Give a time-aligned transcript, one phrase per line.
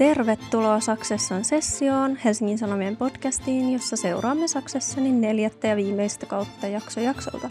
[0.00, 7.50] Tervetuloa Saksesson sessioon, Helsingin Sanomien podcastiin, jossa seuraamme Saksessonin neljättä ja viimeistä kautta jakso jaksolta.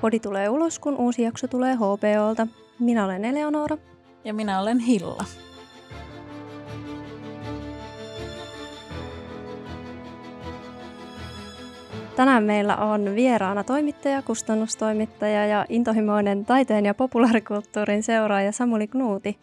[0.00, 2.46] Podi tulee ulos, kun uusi jakso tulee HBOlta.
[2.78, 3.78] Minä olen Eleonora.
[4.24, 5.24] Ja minä olen Hilla.
[12.16, 19.38] Tänään meillä on vieraana toimittaja, kustannustoimittaja ja intohimoinen taiteen ja populaarikulttuurin seuraaja Samuli Knuuti.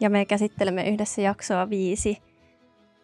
[0.00, 2.18] Ja me käsittelemme yhdessä jaksoa viisi.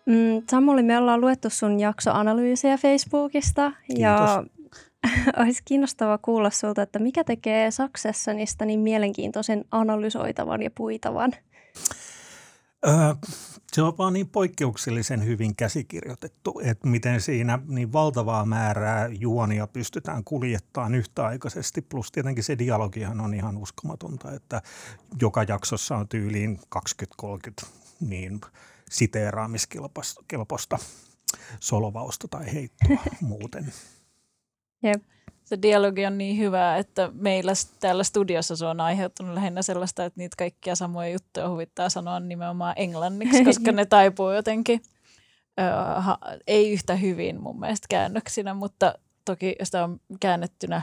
[0.07, 3.73] Mm, Samuli, me ollaan luettu sun jaksoanalyysejä Facebookista.
[3.87, 4.01] Kiitos.
[4.03, 4.45] Ja
[5.43, 11.33] olisi kiinnostavaa kuulla sulta, että mikä tekee Successionista niin mielenkiintoisen analysoitavan ja puitavan?
[12.87, 13.15] Öö,
[13.73, 20.25] se on vaan niin poikkeuksellisen hyvin käsikirjoitettu, että miten siinä niin valtavaa määrää juonia pystytään
[20.25, 21.83] kuljettamaan yhtäaikaisesti.
[21.83, 24.63] Plus tietenkin se dialogihan on ihan uskomatonta, että
[25.21, 26.61] joka jaksossa on tyyliin
[27.63, 27.67] 20-30
[28.01, 28.41] niin
[28.91, 30.79] siteeraamiskelpoista
[31.61, 33.73] solovausta tai heittoa muuten.
[34.83, 35.03] Jep.
[35.49, 40.21] Se dialogi on niin hyvä, että meillä täällä studiossa se on aiheuttanut lähinnä sellaista, että
[40.21, 44.83] niitä kaikkia samoja juttuja huvittaa sanoa nimenomaan englanniksi, koska ne taipuu jotenkin
[45.61, 50.83] ö, ha, ei yhtä hyvin mun mielestä käännöksinä, mutta toki sitä on käännettynä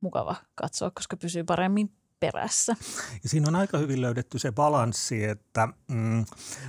[0.00, 2.76] mukava katsoa, koska pysyy paremmin perässä.
[3.22, 6.24] Ja siinä on aika hyvin löydetty se balanssi, että mm,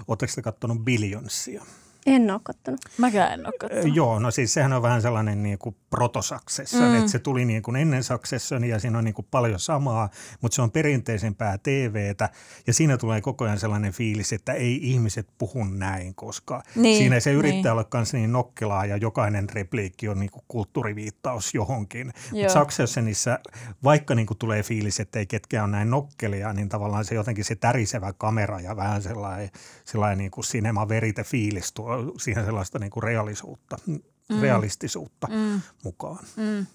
[0.07, 1.65] oletteko te katsonut Billionsia?
[2.05, 2.79] En ole kattonut.
[2.97, 3.95] Mäkään en ole katsonut.
[3.95, 6.95] Joo, no siis sehän on vähän sellainen niin kuin protosaksesson, Mm.
[6.99, 10.09] että se tuli niin kuin ennen saksessonia ja siinä on niin kuin paljon samaa,
[10.41, 12.29] mutta se on perinteisempää TVtä
[12.67, 17.19] ja siinä tulee koko ajan sellainen fiilis, että ei ihmiset puhu näin, koska Niin, siinä
[17.19, 17.71] se yrittää niin.
[17.71, 22.13] olla myös niin nokkelaa ja jokainen repliikki on niin kuin kulttuuriviittaus johonkin.
[22.31, 23.39] Mutta Successionissa,
[23.83, 27.45] vaikka niin kuin tulee fiilis, että ei ketkään ole näin nokkelia, niin tavallaan se jotenkin
[27.45, 29.49] se tärisevä kamera ja vähän sellainen,
[29.85, 33.99] sellainen niin kuin cinema verite fiilis tuo siihen sellaista niin kuin realisuutta, mm.
[34.41, 36.25] realistisuutta Mm, mukaan.
[36.35, 36.65] mm.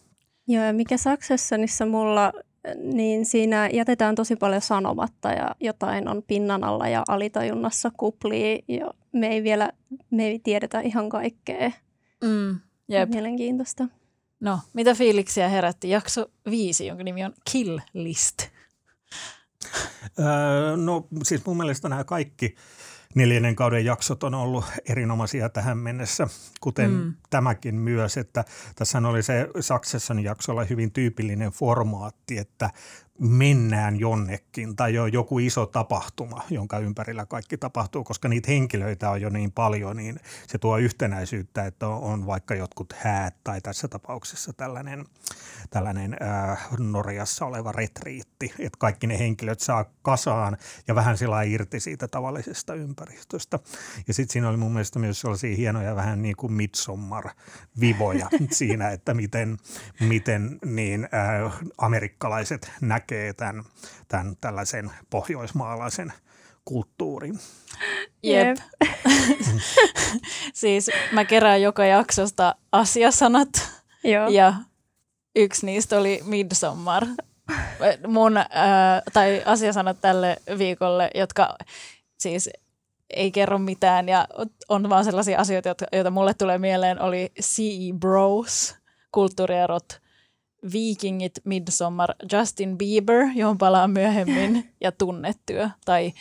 [0.48, 2.32] Joo, ja mikä Successionissa mulla,
[2.82, 8.90] niin siinä jätetään tosi paljon sanomatta ja jotain on pinnan alla ja alitajunnassa kuplii ja
[9.12, 9.70] me ei vielä,
[10.10, 11.70] me ei tiedetä ihan kaikkea.
[12.24, 12.58] Mm.
[12.88, 13.08] Jep.
[13.10, 13.84] Mielenkiintoista.
[14.40, 18.42] No, mitä fiiliksiä herätti jakso viisi, jonka nimi on Kill List?
[20.18, 22.54] Öö, no siis mun mielestä nämä kaikki
[23.14, 26.28] neljännen kauden jaksot on ollut erinomaisia tähän mennessä,
[26.60, 27.14] kuten Mm.
[27.30, 28.44] tämäkin myös, että
[28.74, 32.70] tässä oli se Succession jaksolla hyvin tyypillinen formaatti, että
[33.20, 39.20] mennään jonnekin tai jo joku iso tapahtuma, jonka ympärillä kaikki tapahtuu, koska niitä henkilöitä on
[39.20, 44.52] jo niin paljon, niin se tuo yhtenäisyyttä, että on, vaikka jotkut häät tai tässä tapauksessa
[44.52, 45.04] tällainen,
[45.70, 50.56] tällainen äh, Norjassa oleva retriitti, että kaikki ne henkilöt saa kasaan
[50.88, 53.58] ja vähän sillä irti siitä tavallisesta ympäristöstä.
[54.08, 59.14] Ja sitten siinä oli mun mielestä myös sellaisia hienoja vähän niin kuin Midsommar-vivoja siinä, että
[59.14, 59.56] miten,
[60.00, 62.72] miten niin äh, amerikkalaiset
[63.10, 63.64] näkee tämän,
[64.08, 66.12] tämän tällaisen pohjoismaalaisen
[66.64, 67.38] kulttuurin.
[68.22, 68.56] Jep.
[70.54, 73.48] siis mä kerään joka jaksosta asiasanat
[74.04, 74.28] Joo.
[74.28, 74.54] ja
[75.36, 77.06] yksi niistä oli Midsommar.
[78.06, 78.46] Mun, äh,
[79.12, 81.56] tai asiasanat tälle viikolle, jotka
[82.18, 82.50] siis
[83.10, 84.28] ei kerro mitään ja
[84.68, 88.76] on vaan sellaisia asioita, jotka, joita mulle tulee mieleen, oli Sea Bros,
[89.12, 90.00] kulttuurierot,
[90.72, 96.12] Vikingit, Midsommar, Justin Bieber, johon palaan myöhemmin, ja tunnetyö, tai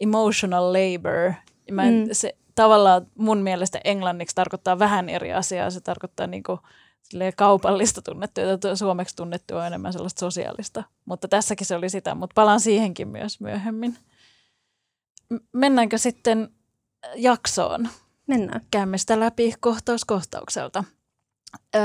[0.00, 1.32] emotional labor.
[1.72, 2.08] Mä en, Mm.
[2.12, 5.70] se, tavallaan mun mielestä englanniksi tarkoittaa vähän eri asiaa.
[5.70, 6.58] Se tarkoittaa niinku,
[7.02, 10.84] silleen kaupallista tunnettua, tuo suomeksi tunnettua on enemmän sellaista sosiaalista.
[11.04, 13.96] Mutta tässäkin se oli sitä, mutta palaan siihenkin myös myöhemmin.
[15.30, 16.48] M- Mennäänkö sitten
[17.16, 17.88] jaksoon?
[18.26, 18.60] Mennään.
[18.70, 20.84] Käymme sitä läpi kohtaus kohtaukselta.
[21.76, 21.82] Öö,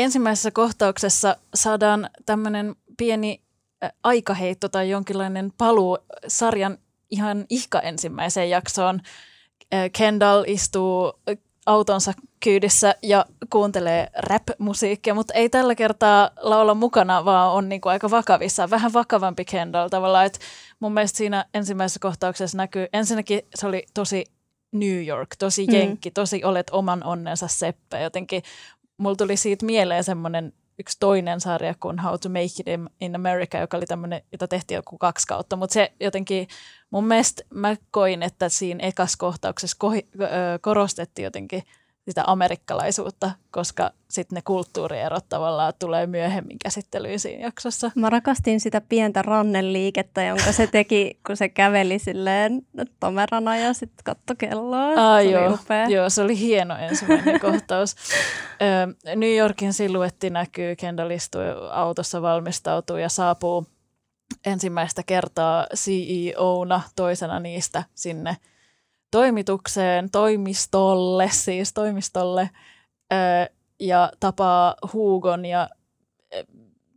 [0.00, 3.40] ensimmäisessä kohtauksessa saadaan tämmöinen pieni
[4.02, 5.98] aikaheitto tai jonkinlainen paluu
[6.28, 6.78] sarjan
[7.10, 9.00] ihan ihka ensimmäiseen jaksoon.
[9.92, 11.12] Kendall istuu
[11.66, 18.10] autonsa kyydissä ja kuuntelee rap-musiikkia, mutta ei tällä kertaa laula mukana, vaan on niinku aika
[18.10, 18.70] vakavissa.
[18.70, 20.38] Vähän vakavampi Kendall tavallaan, että
[20.80, 24.24] mun mielestä siinä ensimmäisessä kohtauksessa näkyy, ensinnäkin se oli tosi
[24.72, 25.74] New York, tosi Mm.
[25.74, 27.98] jenkki, tosi olet oman onnensa seppä.
[27.98, 28.42] Jotenkin
[29.00, 32.68] mulla tuli siitä mieleen semmoinen yksi toinen sarja kuin How to Make It
[33.00, 36.48] in- America, joka oli tämmöinen, jota tehtiin joku kaksi kautta, mutta se jotenkin,
[36.90, 40.26] mun mielestä mä koin, että siinä ekas kohtauksessa ö,
[40.60, 41.62] korostettiin jotenkin
[42.08, 47.90] sitä amerikkalaisuutta, koska sitten ne kulttuurierot tavallaan tulee myöhemmin käsittelyyn siinä jaksossa.
[47.94, 52.62] Mä rakastin sitä pientä ranneliikettä, jonka se teki, kun se käveli silleen
[53.00, 54.86] tomerana ja sitten katto kelloa.
[54.96, 55.88] Ah, se joo, oli upea.
[55.88, 57.96] joo, se oli hieno ensimmäinen kohtaus.
[59.06, 63.66] Ö, New Yorkin siluetti näkyy, Kendall istuu autossa, valmistautuu ja saapuu
[64.46, 68.36] ensimmäistä kertaa CEOna toisena niistä sinne
[69.10, 72.50] toimitukseen, toimistolle, siis toimistolle,
[73.12, 73.16] ö,
[73.80, 75.68] ja tapaa Hugon ja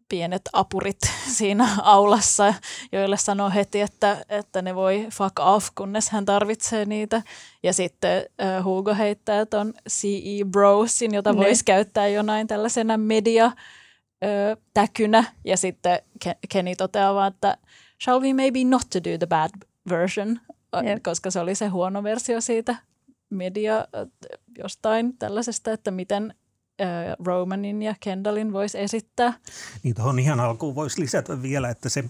[0.09, 0.97] pienet apurit
[1.37, 2.53] siinä aulassa,
[2.91, 7.21] joille sanoo heti, että, että ne voi fuck off, kunnes hän tarvitsee niitä.
[7.63, 11.37] Ja sitten äh, Hugo heittää ton CE Brosin, jota Ne.
[11.37, 13.51] voisi käyttää jonain tällaisena media
[14.23, 15.23] ö, täkynä.
[15.45, 17.57] Ja sitten Ke- Kenny toteaa vaan, että
[18.03, 19.49] shall we maybe not to do the bad
[19.89, 20.39] version,
[20.85, 21.03] Jep.
[21.03, 22.75] koska se oli se huono versio siitä
[23.29, 23.87] media
[24.57, 26.33] jostain tällaisesta, että miten
[27.25, 29.33] Romanin ja Kendallin voisi esittää.
[29.83, 32.03] Niin tuohon ihan alkuun voisi lisätä vielä, että se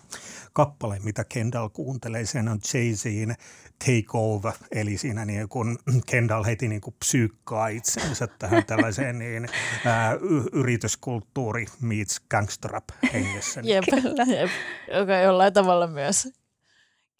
[0.54, 3.36] kappale, mitä Kendall kuuntelee, sen on Jay-Zin
[3.80, 9.48] Take Over, eli siinä niin kun Kendall heti niin kuin psyykkaa itsensä tähän tällaiseen niin,
[9.86, 13.62] ää, y- yrityskulttuuri meets gangsterrap hengessä.
[13.64, 13.84] Jep,
[14.28, 14.50] jep,
[14.98, 16.34] joka jollain tavalla myös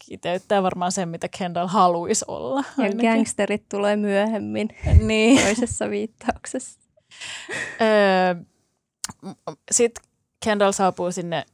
[0.08, 2.64] kiteyttää varmaan sen, mitä Kendall haluaisi olla.
[2.78, 3.10] Ja ainakin.
[3.10, 4.68] gangsterit tulee myöhemmin
[5.00, 5.42] Niin.
[5.42, 6.80] toisessa viittauksessa.
[9.70, 10.04] Sitten
[10.44, 11.44] Kendall saapuu sinne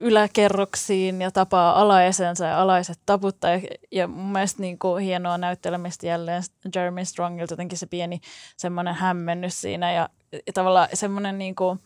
[0.00, 3.50] yläkerroksiin ja tapaa alaisensa ja alaiset taputtaa.
[3.50, 3.60] Ja,
[3.92, 6.42] ja mun mielestä niin kuin hienoa näyttelemistä jälleen
[6.74, 8.20] Jeremy Strongilta jotenkin se pieni
[8.56, 11.78] semmoinen hämmennys siinä ja, ja tavallaan semmoinen niin kuin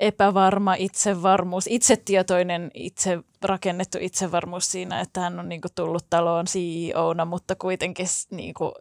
[0.00, 7.24] epävarma itsevarmuus, itsetietoinen, itse rakennettu itsevarmuus siinä, että hän on niin kuin tullut taloon CEOna,
[7.24, 8.72] mutta kuitenkin niin kuin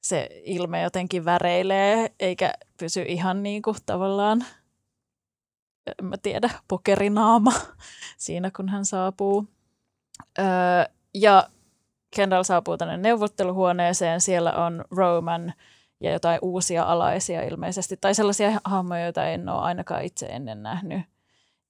[0.00, 4.44] se ilme jotenkin väreilee, eikä pysy ihan niin kuin tavallaan,
[5.86, 7.52] en mä tiedä, pokerinaama
[8.18, 9.48] siinä, kun hän saapuu.
[10.38, 10.44] Öö,
[11.14, 11.48] ja
[12.16, 15.54] Kendall saapuu tänne neuvotteluhuoneeseen, siellä on Roman
[16.04, 21.02] ja jotain uusia alaisia ilmeisesti, tai sellaisia hahmoja, joita en ole ainakaan itse ennen nähnyt.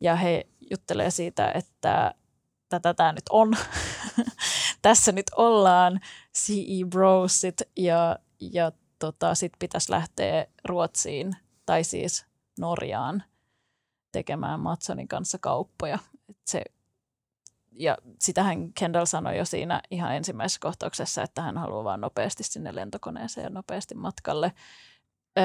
[0.00, 2.14] Ja he juttelee siitä, että
[2.68, 3.56] tätä tämä nyt on.
[4.82, 6.00] Tässä nyt ollaan,
[6.38, 11.36] CE Brosit, ja, ja tota, sitten pitäisi lähteä Ruotsiin,
[11.66, 12.26] tai siis
[12.58, 13.22] Norjaan,
[14.12, 15.98] tekemään Matsonin kanssa kauppoja.
[16.28, 16.62] Et se,
[17.74, 22.74] ja sitähän Kendall sanoi jo siinä ihan ensimmäisessä kohtauksessa, että hän haluaa vaan nopeasti sinne
[22.74, 24.52] lentokoneeseen ja nopeasti matkalle.
[25.38, 25.44] Öö,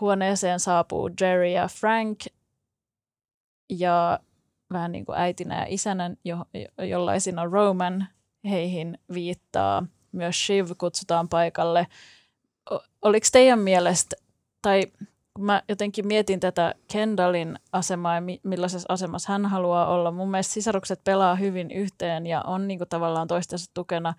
[0.00, 2.18] huoneeseen saapuu Jerry ja Frank
[3.70, 4.20] ja
[4.72, 6.36] vähän niin kuin äitinä ja isänä, jo,
[6.78, 8.06] jo, jollaisina Roman
[8.44, 9.86] heihin viittaa.
[10.12, 11.86] Myös Shiv kutsutaan paikalle.
[12.72, 14.16] O, oliko teidän mielestä,
[14.62, 14.82] tai
[15.36, 20.10] kun mä jotenkin mietin tätä Kendallin asemaa ja mi- millaisessa asemassa hän haluaa olla.
[20.10, 24.14] Mun mielestä sisarukset pelaa hyvin yhteen ja on niin kuin tavallaan toistensa tukena,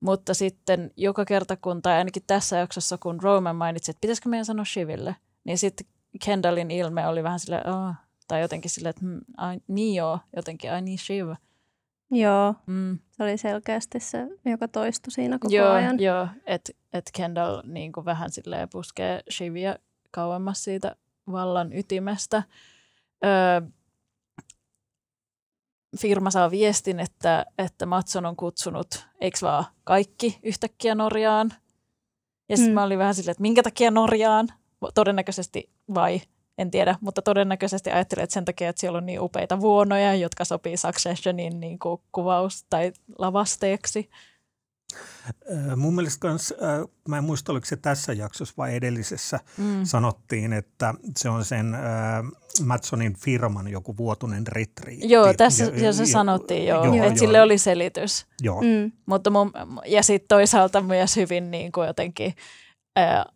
[0.00, 4.44] mutta sitten joka kerta, kun, tai ainakin tässä jaksossa, kun Roman mainitsi, että pitäisikö meidän
[4.44, 5.86] sanoa Shiville, niin sitten
[6.24, 7.94] Kendallin ilme oli vähän silleen, oh,
[8.28, 11.28] tai jotenkin silleen, että hmm, ai, niin joo, jotenkin, ai niin Shiv.
[12.10, 12.98] Joo, Mm.
[13.10, 16.00] se oli selkeästi se, joka toistui siinä koko joo, ajan.
[16.00, 19.76] Joo, että et Kendall niin kuin vähän silleen puskee Shivia
[20.12, 20.96] kauemmas siitä
[21.32, 22.42] vallan ytimestä.
[23.24, 23.60] Öö,
[26.00, 31.52] firma saa viestin, että, että Matson on kutsunut, eikö vaan kaikki yhtäkkiä Norjaan.
[32.48, 32.74] Ja sitten Mm.
[32.74, 34.48] mä olin vähän silleen, että minkä takia Norjaan?
[34.94, 36.20] Todennäköisesti vai
[36.58, 40.44] en tiedä, mutta todennäköisesti ajattelin, että sen takia, että siellä on niin upeita vuonoja, jotka
[40.44, 44.10] sopii Successionin niin kuin kuvaus- tai lavasteeksi.
[45.76, 46.54] Mun mielestä kans,
[47.08, 49.84] mä en muista oliko se tässä jaksossa vai edellisessä, Mm.
[49.84, 51.80] sanottiin, että se on sen äh,
[52.64, 55.08] Matsonin firman joku vuotuinen retriitti.
[55.10, 58.26] Joo, tässä Ja- jo se ja- sanottiin joo, joo, että sille oli selitys.
[58.40, 58.92] Joo, Mm.
[59.06, 59.52] Mutta mun,
[59.86, 62.34] ja sitten toisaalta myös hyvin niin kuin jotenkin
[62.96, 63.26] ää,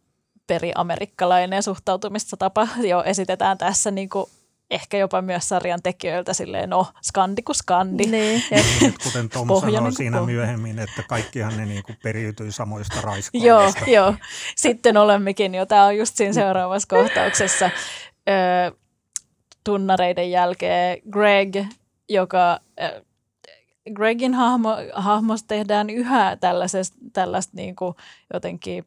[0.47, 4.27] periamerikkalainen suhtautumistapa jo esitetään tässä niin kuin
[4.70, 8.06] ehkä jopa myös sarjan tekijöiltä silleen, no skandi kuin skandi.
[8.06, 8.42] Niin,
[9.04, 10.35] kuten Tom Pohja sanoi niinku siinä pohja.
[10.35, 13.90] myöhemmin, että kaikkihan ne niinku periytyy samoista Joo, raiskaajista.
[13.90, 14.14] joo.
[14.56, 15.66] Sitten olemmekin jo.
[15.66, 17.70] Tämä on just siinä seuraavassa kohtauksessa.
[18.28, 18.76] Ö,
[19.64, 21.56] tunnareiden jälkeen Greg,
[22.08, 22.61] joka...
[22.82, 23.04] Ö,
[23.94, 26.37] Gregin hahmo, hahmosta tehdään yhä
[27.12, 27.94] tällaista niin kuin
[28.35, 28.85] jotenkin,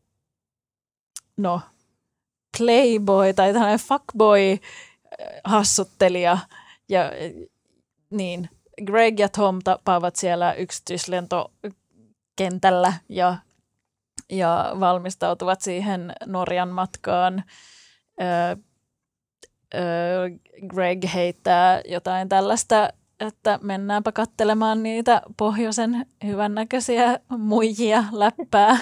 [1.38, 1.62] no,
[2.57, 4.57] playboy tai tällainen fuckboy
[5.44, 6.38] hassuttelija.
[6.89, 7.12] Ja
[8.10, 8.50] niin,
[8.86, 13.38] Greg ja Tom tapaavat siellä yksityislentokentällä ja
[14.32, 17.44] ja valmistautuvat siihen Norjan matkaan.
[18.22, 18.25] Ö,
[19.75, 19.80] ö,
[20.68, 22.89] Greg heittää jotain tällaista,
[23.20, 28.78] että mennäänpä kattelemaan niitä pohjoisen hyvännäköisiä muijia läppää.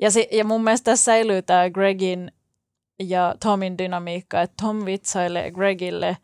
[0.00, 2.32] Ja, si- ja mun mielestä tässä säilyy tämä Gregin
[3.00, 6.16] ja Tomin dynamiikka, että Tom vitsailee Gregille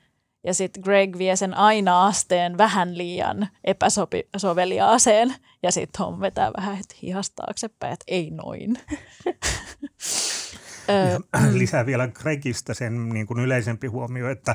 [0.45, 6.78] ja sitten Greg vie sen aina asteen vähän liian epäsoveliaaseen ja sitten Tom vetää vähän
[7.02, 8.78] hihasta taaksepäin, että ei noin.
[10.88, 11.21] Ja
[11.53, 14.55] lisää vielä Gregistä sen niin kuin yleisempi huomio, että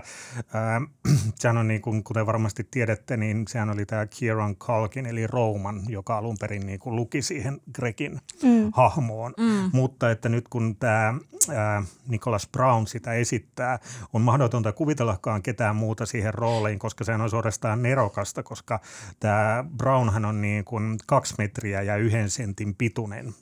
[0.54, 0.82] ää,
[1.40, 5.82] sehän on niin kuin, kuten varmasti tiedätte, niin sehän oli tämä Kieran Kalkin eli Roman,
[5.88, 8.72] joka alun perin niin kuin luki siihen Gregin mm.
[8.74, 9.34] hahmoon.
[9.38, 9.70] Mm.
[9.74, 11.14] Mutta että nyt kun tämä
[11.56, 13.80] ää, Nicholas Brown sitä esittää,
[14.14, 18.80] on mahdotonta kuvitellakaan ketään muuta siihen rooliin, koska sehän on suorastaan nerokasta, koska
[19.20, 23.34] tämä Brownhan on niin kuin kaksi metriä ja yhden sentin pituinen.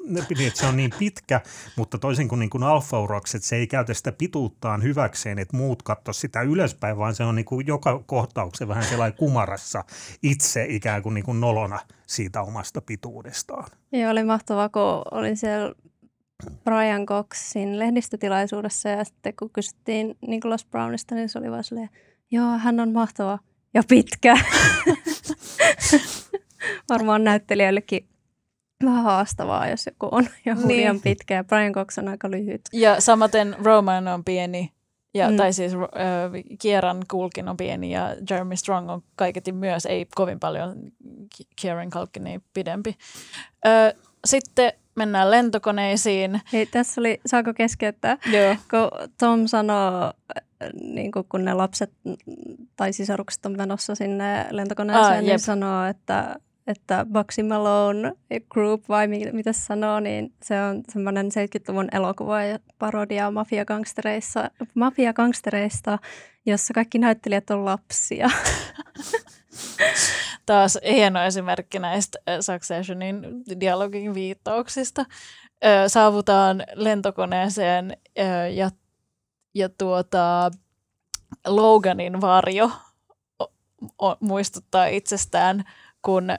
[0.53, 1.41] Se on niin pitkä,
[1.75, 6.13] mutta toisin kuin, niin kuin alfaurokset, se ei käytä sitä pituuttaan hyväkseen, että muut katso
[6.13, 9.83] sitä ylöspäin, vaan se on niin kuin joka kohtauksen vähän sellainen kumarassa
[10.23, 13.69] itse ikään kuin, niin kuin nolona siitä omasta pituudestaan.
[13.91, 14.81] Joo, oli mahtavaa, kun
[15.11, 15.75] olin siellä
[16.63, 21.89] Brian Coxin lehdistötilaisuudessa ja sitten kun kysyttiin Nicholas Brownista, niin se oli vaan silleen,
[22.31, 23.39] joo, hän on mahtava
[23.73, 24.37] ja pitkä.
[26.89, 28.07] Varmaan näyttelijällekin
[28.85, 30.67] vähän haastavaa, jos joku on jo niin.
[30.67, 32.61] liian pitkä ja Brian Cox on aika lyhyt.
[32.73, 34.71] Ja samaten Roman on pieni,
[35.13, 35.37] ja, mm.
[35.37, 35.79] tai siis äh,
[36.59, 40.75] Kieran Kulkin on pieni ja Jeremy Strong on kaiketi myös, ei kovin paljon
[41.61, 42.97] Kieran Culkin ei pidempi.
[43.65, 43.93] Äh,
[44.25, 46.41] sitten mennään lentokoneisiin.
[46.53, 48.17] Hei, tässä oli, saako keskeyttää?
[48.31, 48.55] Joo.
[48.55, 50.13] Kun Tom sanoo,
[50.81, 51.91] niin kun ne lapset
[52.75, 56.35] tai sisarukset on menossa sinne lentokoneeseen, ah, niin sanoo, että
[56.67, 58.13] että Bugsy Malone
[58.49, 65.99] Group, vai mitä se sanoo, niin se on semmoinen 70-luvun elokuva ja parodia mafiagangstereista, mafiagangstereista,
[66.45, 68.29] jossa kaikki näyttelijät on lapsia.
[70.45, 73.21] Taas hieno esimerkki näistä Successionin
[73.59, 75.05] dialogin viittauksista.
[75.87, 77.97] Saavutaan lentokoneeseen
[78.53, 78.69] ja,
[79.55, 80.51] ja tuota,
[81.47, 82.71] Loganin varjo
[84.19, 85.63] muistuttaa itsestään,
[86.01, 86.29] kun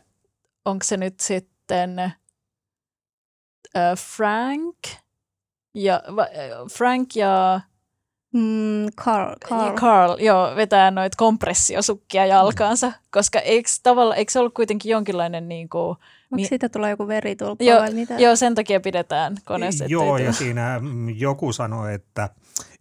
[0.69, 2.17] onko se nyt sitten äh,
[3.99, 4.77] Frank
[5.75, 7.61] ja äh, Frank ja
[8.35, 9.77] Mm, Carl, Carl.
[9.77, 15.69] Carl, joo, vetää noita kompressiosukkia jalkaansa, koska eikö, tavalla, eikö se ollut kuitenkin jonkinlainen niin
[15.69, 15.99] kuin, Onko
[16.31, 18.15] mi- siitä tulee joku veritulppa joo, vai mitä?
[18.19, 19.85] Joo, sen takia pidetään koneessa.
[19.89, 20.81] Joo, ja siinä
[21.17, 22.29] joku sanoi, että,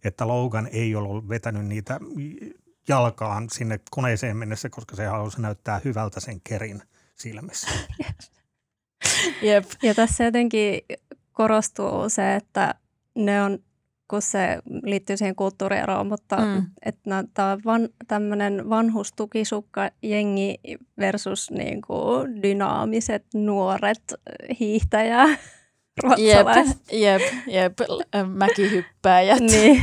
[0.04, 2.00] että Logan ei ollut vetänyt niitä
[2.88, 6.82] jalkaan sinne koneeseen mennessä, koska se halusi näyttää hyvältä sen kerin
[7.18, 7.68] silmissä.
[9.42, 9.64] Jep.
[9.82, 10.80] Ja tässä jotenkin
[11.32, 12.74] korostuu se, että
[13.14, 13.58] ne on,
[14.10, 16.66] kun se liittyy siihen kulttuurieroon, mutta mm.
[16.84, 20.58] että tämä on van, tämmöinen vanhustukisukka jengi
[20.98, 24.14] versus niin kuin dynaamiset nuoret
[24.60, 25.24] hiihtäjä
[26.16, 26.46] Jep,
[26.92, 27.72] jep, jep,
[28.34, 29.40] mäkihyppääjät.
[29.52, 29.82] niin.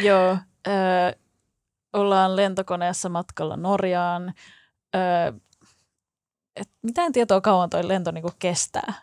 [0.00, 0.70] Joo, ö,
[1.92, 4.34] ollaan lentokoneessa matkalla Norjaan.
[4.94, 4.98] Ö,
[6.56, 8.94] et mitään tietoa kauan toi lento niinku kestää?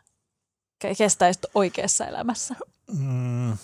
[0.97, 2.55] Kestäisi oikeassa elämässä?
[2.91, 3.57] Mm,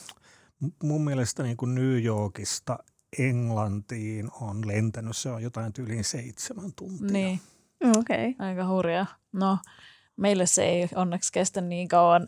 [0.83, 2.79] mun mielestä niin kuin New Yorkista
[3.19, 7.11] Englantiin on lentänyt, se on jotain yli seitsemän tuntia.
[7.11, 7.41] Niin.
[7.97, 8.29] Okei.
[8.29, 8.47] Okay.
[8.47, 9.05] Aika hurjaa.
[9.31, 9.57] No,
[10.17, 12.27] meille se ei onneksi kestä niin kauan.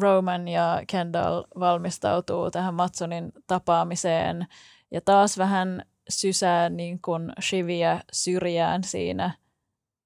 [0.00, 4.46] Roman ja Kendall valmistautuu tähän Matsonin tapaamiseen
[4.90, 9.34] ja taas vähän sysää niin kuin Shiviä syrjään siinä–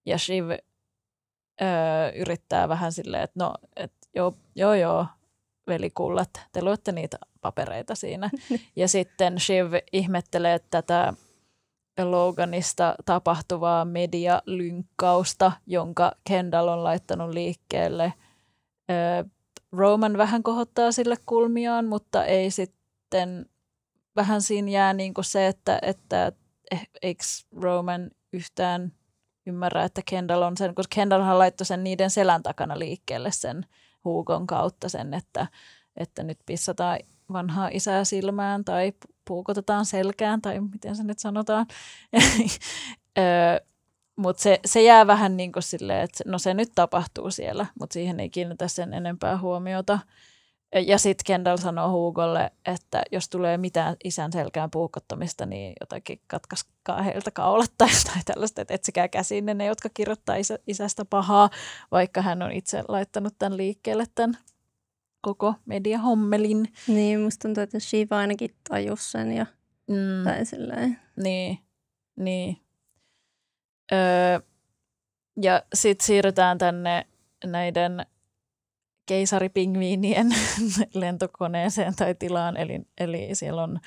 [0.07, 0.51] ja Shiv
[1.63, 5.07] öö, yrittää vähän silleen, että no, et joo, joo, joo,
[5.67, 8.31] velikullat, te luette niitä papereita siinä.
[8.77, 11.15] ja sitten Shiv ihmettelee tätä
[12.03, 18.13] Loganista tapahtuvaa medialynkkausta, jonka Kendall on laittanut liikkeelle.
[18.91, 19.25] Öö,
[19.73, 23.47] Roman vähän kohottaa sille kulmiaan, mutta ei sitten,
[24.17, 26.33] vähän siinä jää niin kuin se, että, että
[26.71, 27.25] eh, eikö
[27.61, 28.93] Roman yhtään
[29.47, 33.67] ymmärrä, että Kendall on sen, koska Kendallhan laittoi sen niiden selän takana liikkeelle sen
[34.05, 35.47] huukon kautta sen, että,
[35.97, 36.99] että nyt pissataan
[37.33, 38.93] vanhaa isää silmään tai
[39.25, 41.67] puukotetaan selkään tai miten se nyt sanotaan.
[44.17, 47.95] mutta se, se jää vähän niin kuin silleen, että no se nyt tapahtuu siellä, mutta
[47.95, 49.99] siihen ei kiinnitä sen enempää huomiota.
[50.87, 57.03] Ja sitten Kendall sanoo Hugolle, että jos tulee mitään isän selkään puukottamista, niin jotakin katkaskaa
[57.03, 61.51] heiltä kaulat tai jotain tällaista, että etsikää käsiin ne, jotka kirjoittaa isä, isästä pahaa,
[61.91, 64.39] vaikka hän on itse laittanut tämän liikkeelle tämän
[65.21, 66.73] koko mediahommelin.
[66.87, 69.47] Niin, musta tuntuu, että Shiva ainakin tajus sen ja
[69.89, 70.25] mm.
[70.25, 70.99] tai silleen.
[71.17, 71.59] Niin,
[72.17, 72.57] niin.
[73.93, 74.41] Öö,
[75.43, 77.07] ja sitten siirrytään tänne
[77.45, 78.07] näiden
[79.13, 80.29] keisaripingviinien
[80.95, 83.81] lentokoneeseen tai tilaan, eli, eli siellä on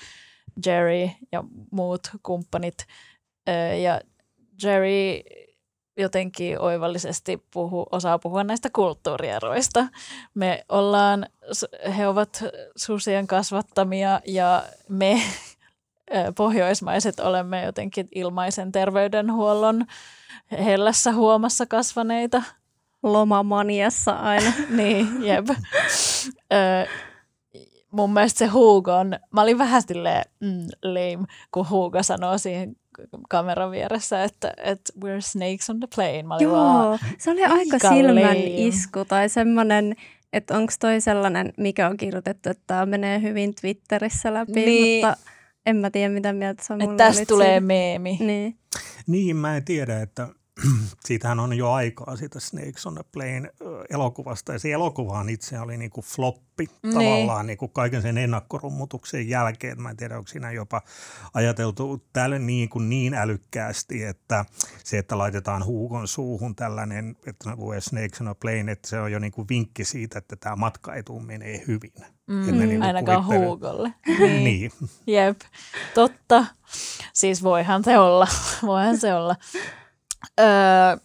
[0.66, 2.76] Jerry ja muut kumppanit.
[3.84, 4.02] Ja
[4.64, 5.22] Jerry
[5.98, 9.88] jotenkin oivallisesti puhu, osaa puhua näistä kulttuurieroista.
[10.34, 11.26] Me ollaan,
[11.98, 12.44] he ovat
[12.76, 15.22] susien kasvattamia ja me
[16.38, 19.86] pohjoismaiset olemme jotenkin ilmaisen terveydenhuollon
[20.52, 22.44] hellässä huomassa kasvaneita
[23.14, 24.54] lomamaniassa aina.
[24.78, 25.50] niin, jep.
[26.54, 26.88] Ö,
[27.92, 32.76] mun mielestä se Hugo on, mä olin vähän silleen mm, lame, kun Hugo sanoo siihen
[33.30, 36.24] kameran vieressä, että, että we're snakes on the plane.
[36.24, 38.68] Mä olin Joo, vaan, se oli aika silmän lame.
[38.68, 39.96] isku tai semmoinen,
[40.34, 45.06] että onko toi sellainen, mikä on kirjoitettu, että tämä menee hyvin Twitterissä läpi, niin.
[45.08, 45.18] mutta
[45.66, 46.82] en mä tiedä mitä mieltä se on.
[46.82, 47.68] Että tästä tulee siinä.
[47.68, 48.18] meemi.
[48.20, 48.58] Niin.
[49.08, 50.28] niin, mä en tiedä, että
[51.06, 53.52] siitähän on jo aikaa siitä Snakes on the Plane
[53.90, 54.54] elokuvasta.
[54.54, 56.94] Ja se elokuvahan itse oli niin kuin floppi niin.
[56.94, 59.82] tavallaan niin kuin kaiken sen ennakkorummutuksen jälkeen.
[59.82, 60.82] Mä en tiedä, onko siinä jopa
[61.34, 64.46] ajateltu tälle niin, kuin niin älykkäästi, että
[64.84, 69.12] se, että laitetaan huukon suuhun tällainen, että lue Snakes on a Plane, että se on
[69.12, 71.94] jo niin kuin vinkki siitä, että tämä matkaetu menee hyvin.
[72.28, 73.94] Mm, niin ainakaan huukolle.
[74.08, 74.44] niin.
[74.44, 74.72] niin.
[75.08, 75.42] Jep,
[75.94, 76.46] totta.
[77.14, 78.28] Siis voihan se olla,
[78.62, 79.36] voihan se olla.
[80.40, 80.98] Öö,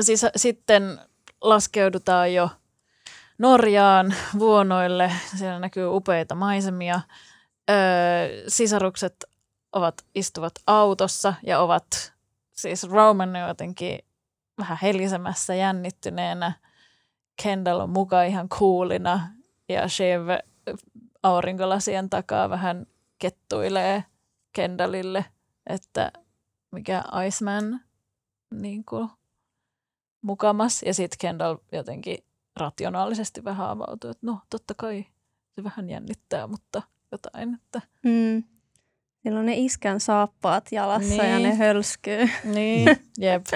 [0.00, 1.00] siis, sitten
[1.40, 2.50] laskeudutaan jo
[3.38, 5.12] Norjaan vuonoille.
[5.36, 7.00] Siellä näkyy upeita maisemia.
[7.70, 7.76] Öö,
[8.48, 9.24] sisarukset
[9.72, 12.12] ovat, istuvat autossa ja ovat,
[12.52, 13.98] siis Roman jotenkin
[14.58, 16.52] vähän helisemässä jännittyneenä.
[17.42, 19.28] Kendall on mukaan ihan coolina
[19.68, 20.20] ja Shiv
[21.22, 22.86] aurinkolasien takaa vähän
[23.18, 24.04] kettuilee
[24.52, 25.24] Kendallille,
[25.66, 26.12] että
[26.70, 27.80] mikä Iceman
[28.54, 29.08] niin kuin,
[30.22, 30.82] mukamas.
[30.82, 32.18] Ja sitten Kendall jotenkin
[32.56, 35.06] rationaalisesti vähän avautui, että no totta kai
[35.54, 36.82] se vähän jännittää, mutta
[37.12, 37.54] jotain.
[37.54, 37.82] Että.
[38.02, 38.44] Mm.
[39.22, 41.30] Siellä on ne iskän saappaat jalassa niin.
[41.30, 42.28] ja ne hölskyy.
[42.54, 42.86] Niin,
[43.18, 43.46] jep.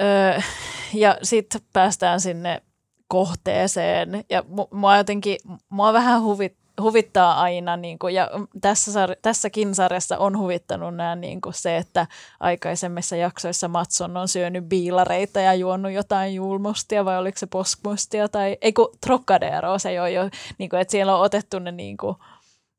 [0.00, 0.40] öö,
[0.94, 2.62] ja sitten päästään sinne
[3.08, 4.24] kohteeseen.
[4.30, 5.36] Ja mua jotenkin,
[5.68, 11.16] mua vähän huvit, huvittaa aina, niin kuin, ja tässä sar- tässäkin sarjassa on huvittanut nämä,
[11.16, 12.06] niin kuin se, että
[12.40, 18.56] aikaisemmissa jaksoissa Matson on syönyt biilareita ja juonut jotain julmustia, vai oliko se poskmustia, tai
[18.60, 22.16] ei kun Trocadero, se jo, jo niin kuin, että siellä on otettu ne niin kuin,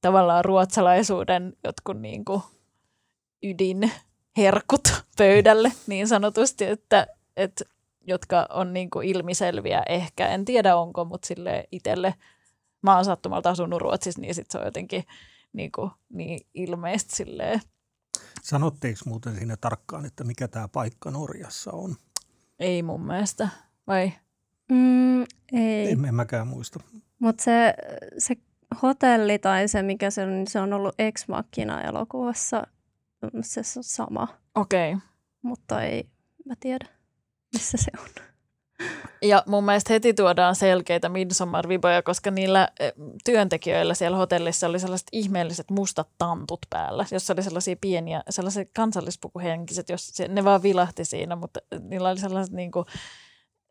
[0.01, 2.41] tavallaan ruotsalaisuuden jotkut niin kuin,
[3.43, 7.07] ydinherkut pöydälle niin sanotusti, että,
[7.37, 7.65] että
[8.07, 12.13] jotka on niin kuin ilmiselviä ehkä, en tiedä onko, mutta sille itselle–
[12.81, 15.03] mä oon sattumalta asunut Ruotsissa, niin sit se on jotenkin
[15.53, 17.61] niin, kuin, niin ilmeistä silleen.
[18.43, 21.95] Sanotteeko muuten siinä tarkkaan, että mikä tämä paikka Norjassa on?
[22.59, 23.49] Ei mun mielestä,
[23.87, 24.11] vai?
[24.71, 25.91] Mm, ei.
[25.91, 26.79] En, en mäkään muista.
[27.19, 27.73] Mutta se,
[28.17, 28.35] se
[28.81, 32.67] hotelli tai se, mikä se on, niin se on ollut Ex Machina elokuvassa.
[33.41, 34.27] Se on sama.
[34.55, 34.93] Okei.
[34.93, 35.07] Okay.
[35.41, 36.09] Mutta ei,
[36.45, 36.85] mä tiedä,
[37.53, 38.28] missä se on.
[39.21, 42.93] Ja mun mielestä heti tuodaan selkeitä Midsommar-viboja, koska niillä eh,
[43.25, 49.89] työntekijöillä siellä hotellissa oli sellaiset ihmeelliset mustat tantut päällä, jossa oli sellaisia pieniä, sellaiset kansallispukuhenkiset,
[49.89, 52.85] jos ne vaan vilahti siinä, mutta niillä oli sellaiset niin kuin,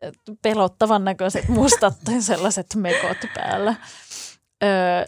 [0.02, 3.74] eh, pelottavan näköiset mustat sellaiset mekot päällä.
[4.62, 5.04] Öö,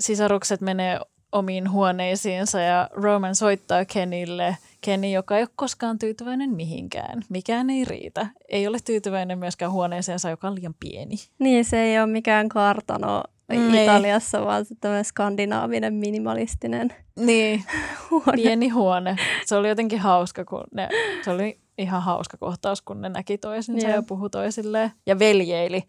[0.00, 1.00] sisarukset menee
[1.32, 4.56] omiin huoneisiinsa ja Roman soittaa Kenille.
[4.80, 7.22] Kenny, joka ei ole koskaan tyytyväinen mihinkään.
[7.28, 8.26] Mikään ei riitä.
[8.48, 11.16] Ei ole tyytyväinen myöskään huoneeseensa, joka on liian pieni.
[11.38, 17.64] Niin, se ei ole mikään kartano mm, Italiassa, vaan tämmöinen skandinaavinen minimalistinen niin,
[18.10, 18.32] huone.
[18.34, 19.16] pieni huone.
[19.46, 20.88] Se oli jotenkin hauska, kun ne,
[21.24, 23.96] se oli ihan hauska kohtaus, kun ne näki toisensa yeah.
[23.96, 24.92] ja puhu toisilleen.
[25.06, 25.84] Ja veljeili.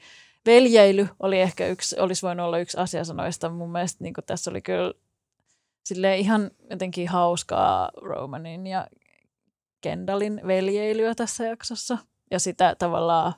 [0.45, 3.49] Veljeily oli ehkä yksi, olisi voinut olla yksi asiasanoista.
[3.49, 4.93] Mun mielestä niin tässä oli kyllä
[5.83, 8.87] sille ihan jotenkin hauskaa Romanin ja
[9.81, 11.97] Kendallin veljeilyä tässä jaksossa.
[12.31, 13.33] Ja sitä tavallaan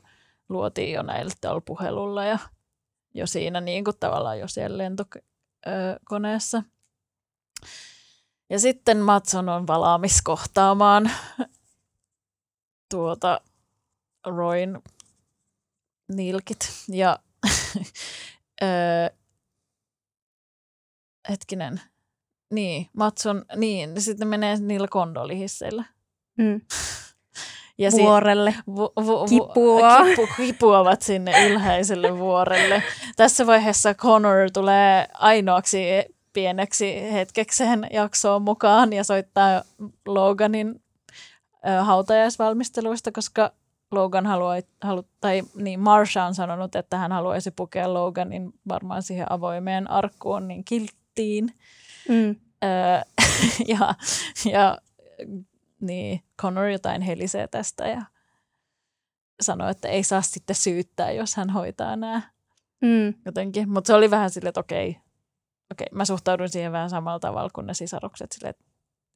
[0.49, 2.39] luotiin jo näillä puhelulla ja
[3.13, 6.63] jo siinä niin kuin tavallaan jo siellä lentokoneessa.
[8.49, 11.11] Ja sitten Matson on valaamis kohtaamaan
[12.91, 13.41] tuota
[14.25, 14.79] Roin
[16.13, 16.73] nilkit.
[16.87, 17.19] Ja
[18.63, 19.09] öö,
[21.29, 21.81] hetkinen,
[22.53, 25.83] niin, Matson, niin, sitten menee niillä kondolihisseillä.
[26.37, 26.61] Mm.
[27.77, 28.55] Ja Vuorelle.
[28.67, 30.05] vu, vu, vu, Kipua.
[30.05, 32.83] Kipu, kipuavat sinne ylhäiselle vuorelle.
[33.15, 35.79] Tässä vaiheessa Connor tulee ainoaksi
[36.33, 39.61] pieneksi hetkekseen jaksoon mukaan ja soittaa
[40.05, 40.83] Loganin
[41.67, 43.51] ö, hautajaisvalmisteluista, koska
[43.91, 49.31] Logan haluaa, halu, tai niin Marsha on sanonut, että hän haluaisi pukea Loganin varmaan siihen
[49.31, 51.53] avoimeen arkkuun niin kilttiin.
[52.09, 52.35] Mm.
[52.63, 53.01] Öö,
[53.77, 53.95] ja,
[54.51, 54.77] ja
[55.81, 58.01] niin Connor jotain helisee tästä ja
[59.41, 62.21] sanoi, että ei saa sitten syyttää, jos hän hoitaa nämä
[62.81, 63.13] Mm.
[63.25, 63.69] jotenkin.
[63.69, 64.97] Mutta se oli vähän silleen, että okei,
[65.71, 68.65] okei, mä suhtaudun siihen vähän samalla tavalla kuin ne sisarukset, silleen, että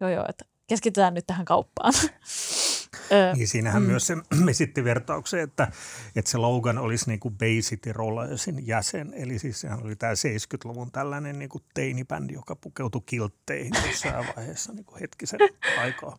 [0.01, 1.93] joo joo, että keskitytään nyt tähän kauppaan.
[3.11, 3.85] Ö, Niin siinähän Mm.
[3.85, 3.91] mm.
[3.91, 4.17] myös se
[4.49, 5.71] esitti vertauksen, että,
[6.15, 9.13] että se Logan olisi niin kuin Bay City Rollersin jäsen.
[9.13, 14.73] Eli siis sehän oli tämä 70-luvun tällainen niin kuin teinibändi, joka pukeutui kiltteihin jossain vaiheessa
[14.73, 15.39] niin kuin hetkisen
[15.81, 16.17] aikaa.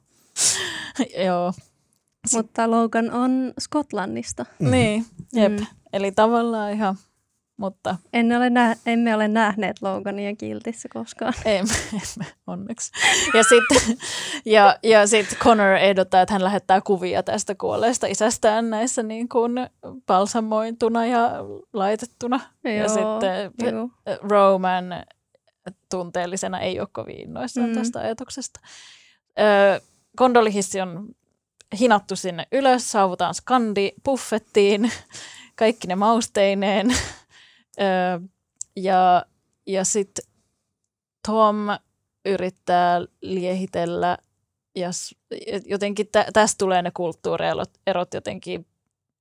[1.26, 1.52] joo,
[2.32, 4.46] Mutta Logan on Skotlannista.
[4.58, 4.70] Mhm.
[4.70, 5.52] niin, jep.
[5.52, 5.66] Mm.
[5.92, 6.96] Eli tavallaan ihan,
[7.60, 11.34] mutta En ole nä- emme ole nähneet Logania kiltissä koskaan.
[11.44, 12.92] Emme, emme onneksi.
[13.34, 13.98] Ja sitten
[14.44, 19.52] ja, ja sit Connor ehdottaa, että hän lähettää kuvia tästä kuolleesta isästään näissä niin kuin
[20.06, 21.30] balsamointuna ja
[21.72, 22.40] laitettuna.
[22.64, 23.88] ja Joo, sitten Joo.
[24.22, 24.84] Roman
[25.90, 27.74] tunteellisena ei ole kovin innoissaan Mm.
[27.74, 28.60] tästä ajatuksesta.
[29.38, 29.80] Ö,
[30.16, 31.08] kondolihissi on
[31.80, 34.92] hinattu sinne ylös, saavutaan skandi buffettiin,
[35.56, 36.88] kaikki ne mausteineen.
[37.80, 38.20] Ö,
[38.76, 39.26] ja
[39.66, 40.24] ja sitten
[41.26, 41.56] Tom
[42.24, 44.18] yrittää liehitellä
[44.76, 44.90] ja
[45.66, 48.66] jotenkin tä, tästä tulee ne kulttuurierot erot jotenkin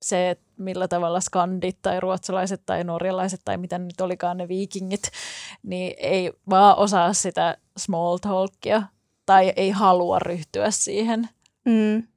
[0.01, 5.01] se, että millä tavalla skandit tai ruotsalaiset tai norjalaiset tai mitä nyt olikaan ne viikingit,
[5.63, 8.83] niin ei vaan osaa sitä small talkia
[9.25, 11.29] tai ei halua ryhtyä siihen.
[11.65, 12.07] Mm.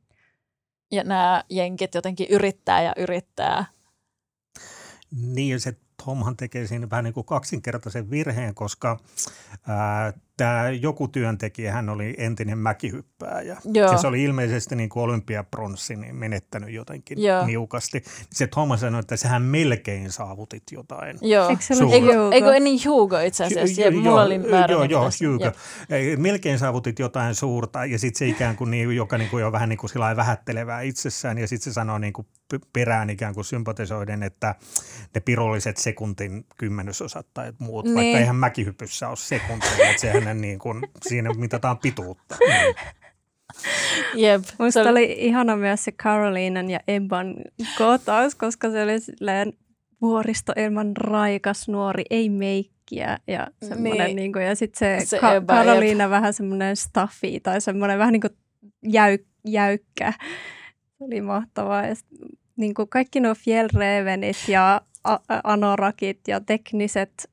[0.92, 3.64] Ja nämä jenkit jotenkin yrittää ja yrittää.
[5.10, 9.00] Niin se Tomhan tekee siinä vähän niin kuin kaksinkertaisen virheen, koska
[9.66, 13.56] ää, tämä joku työntekijä, hän oli entinen mäkihyppääjä.
[13.74, 13.92] Joo.
[13.92, 17.46] Ja se oli ilmeisesti niin kuin olympiapronssi niin menettänyt jotenkin Joo.
[17.46, 18.04] niukasti.
[18.32, 21.18] Se Tom sanoi, että sehän melkein saavutit jotain.
[21.20, 21.48] Joo.
[21.48, 23.80] Eikö se ole Eikö, niin Hugo itse asiassa?
[23.80, 25.28] Ja ju- mulla oli väärä Joo, nimi joo, tässä.
[25.28, 25.52] Hugo.
[25.90, 29.52] Ei, Melkein saavutit jotain suurta ja sitten se ikään kuin, niin, joka niin kuin on
[29.52, 32.26] vähän niin kuin vähättelevää itsessään ja sitten se sanoo niin kuin
[32.72, 34.54] perään ikään kuin sympatisoiden, että
[35.14, 37.94] ne pirulliset sekuntin kymmenysosat tai muut, niin.
[37.94, 38.04] Niin.
[38.04, 42.36] vaikka eihän mäkihypyssä ole sekuntia, että sehän niin kuin, siinä mitataan pituutta.
[42.48, 42.74] Niin.
[44.14, 44.42] Jep.
[44.58, 47.34] Musta Se oli ihana myös se Carolinan ja Ebban
[47.78, 49.52] kohtaus, koska se oli silleen
[50.00, 54.16] vuoristo ilman raikas nuori, ei meikkiä ja semmoinen Niin.
[54.16, 54.32] niin.
[54.32, 55.66] kuin, ja sitten se, Se Ka- Ebba, jep.
[55.66, 58.36] Carolina vähän semmoinen stuffi tai semmoinen vähän niin kuin
[58.88, 60.12] jäy, jäykkä.
[60.98, 62.06] Se oli mahtavaa ja sit,
[62.56, 67.30] niin kuin kaikki nuo fjellrevenit ja a- a- anorakit ja tekniset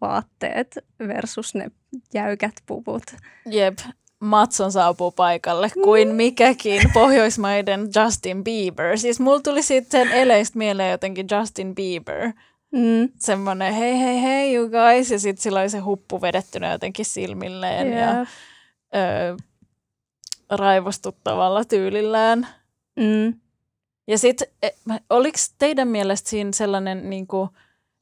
[0.00, 1.70] vaatteet versus ne
[2.14, 3.02] jäykät puvut.
[3.46, 3.78] Jep,
[4.20, 8.98] Matson saapuu paikalle kuin mikäkin Pohjoismaiden Justin Bieber.
[8.98, 12.32] Siis mulla tuli siitä sen eleistä mieleen jotenkin Justin Bieber.
[12.72, 13.08] Mm.
[13.20, 17.92] Semmoinen hei hei hei you guys ja sitten sillä oli se huppu vedettynä jotenkin silmilleen
[17.92, 18.28] ja Jep.
[18.94, 19.36] ö,
[20.50, 22.46] raivostuttavalla tyylillään.
[22.96, 23.40] Mm.
[24.08, 24.48] Ja sitten,
[25.10, 27.48] oliko teidän mielestä siinä sellainen, niin kuin,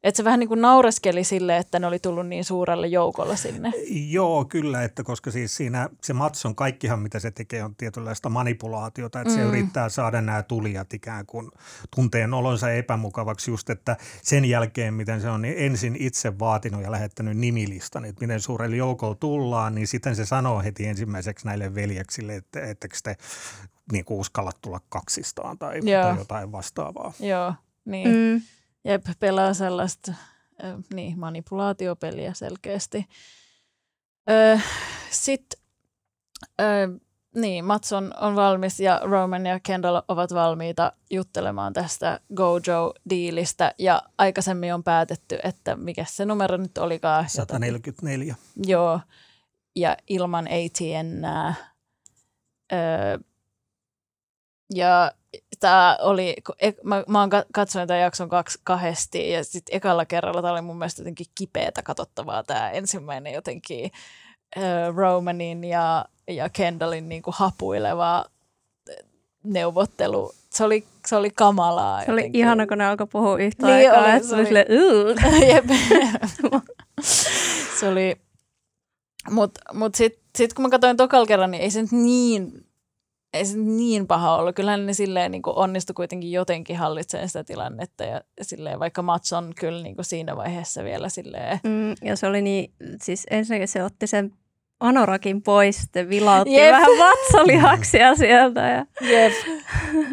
[0.02, 3.72] että se vähän niin kuin naureskeli sille, että ne oli tullut niin suurelle joukolla sinne?
[4.08, 9.20] Joo, kyllä, että koska siis siinä se Matson kaikkihan, mitä se tekee, on tietynlaista manipulaatiota,
[9.20, 9.36] että mm.
[9.36, 11.50] se yrittää saada nämä tulijat ikään kuin
[11.94, 16.90] tunteen olonsa epämukavaksi just, että sen jälkeen, miten se on niin ensin itse vaatinut ja
[16.90, 22.36] lähettänyt nimilistan, että miten suurelle joukolla tullaan, niin sitten se sanoo heti ensimmäiseksi näille veljeksille,
[22.36, 23.16] että ettekö te
[23.92, 26.02] niin kuin uskalla tulla kaksistaan tai, Joo.
[26.02, 27.12] tai jotain vastaavaa.
[27.20, 28.08] Joo, niin.
[28.08, 28.42] Mm.
[28.84, 30.12] Jep, pelaa sellaista
[30.64, 33.08] äh, niin, manipulaatiopeliä selkeästi.
[35.10, 35.60] Sitten
[37.34, 43.74] niin, Mats on, on valmis ja Roman ja Kendall ovat valmiita juttelemaan tästä Gojo-diilistä.
[43.78, 47.28] Ja aikaisemmin on päätetty, että mikä se numero nyt olikaan.
[47.28, 48.34] 144.
[48.66, 49.00] Joo,
[49.76, 50.48] ja ilman.
[52.72, 53.18] Öö,
[54.74, 55.12] ja
[55.62, 59.76] tämä oli, kun ek, mä, mä oon ka- katsonut tämän jakson kaksi, kahdesti ja sitten
[59.76, 63.90] ekalla kerralla tämä oli mun mielestä jotenkin kipeätä katsottavaa tämä ensimmäinen jotenkin
[64.56, 68.24] öö, Romanin ja, ja Kendallin niin kuin hapuileva
[69.44, 70.32] neuvottelu.
[70.50, 72.04] Se oli, se oli kamalaa.
[72.04, 72.38] Se oli jotenkin.
[72.40, 74.14] ihana, kun ne alkoi puhua yhtä Niin aikaa.
[74.14, 75.48] oli, se oli oli-.
[75.52, 75.64] Jep.
[77.80, 78.16] se oli,
[79.30, 82.66] mutta mut sitten sit kun mä katsoin tokal kerran, niin ei se nyt niin,
[83.32, 84.56] ei se niin paha ollut.
[84.56, 89.52] Kyllähän ne silleen niin onnistui kuitenkin jotenkin hallitsemaan sitä tilannetta ja silleen, vaikka Mats on
[89.60, 94.06] kyllä niin siinä vaiheessa vielä silleen, Mm, ja se oli niin, siis ensinnäkin se otti
[94.06, 94.32] sen
[94.80, 96.72] anorakin pois, sitten vilautti Jep.
[96.72, 98.60] vähän vatsalihaksia sieltä.
[98.60, 98.86] Ja...
[99.00, 99.32] Jep,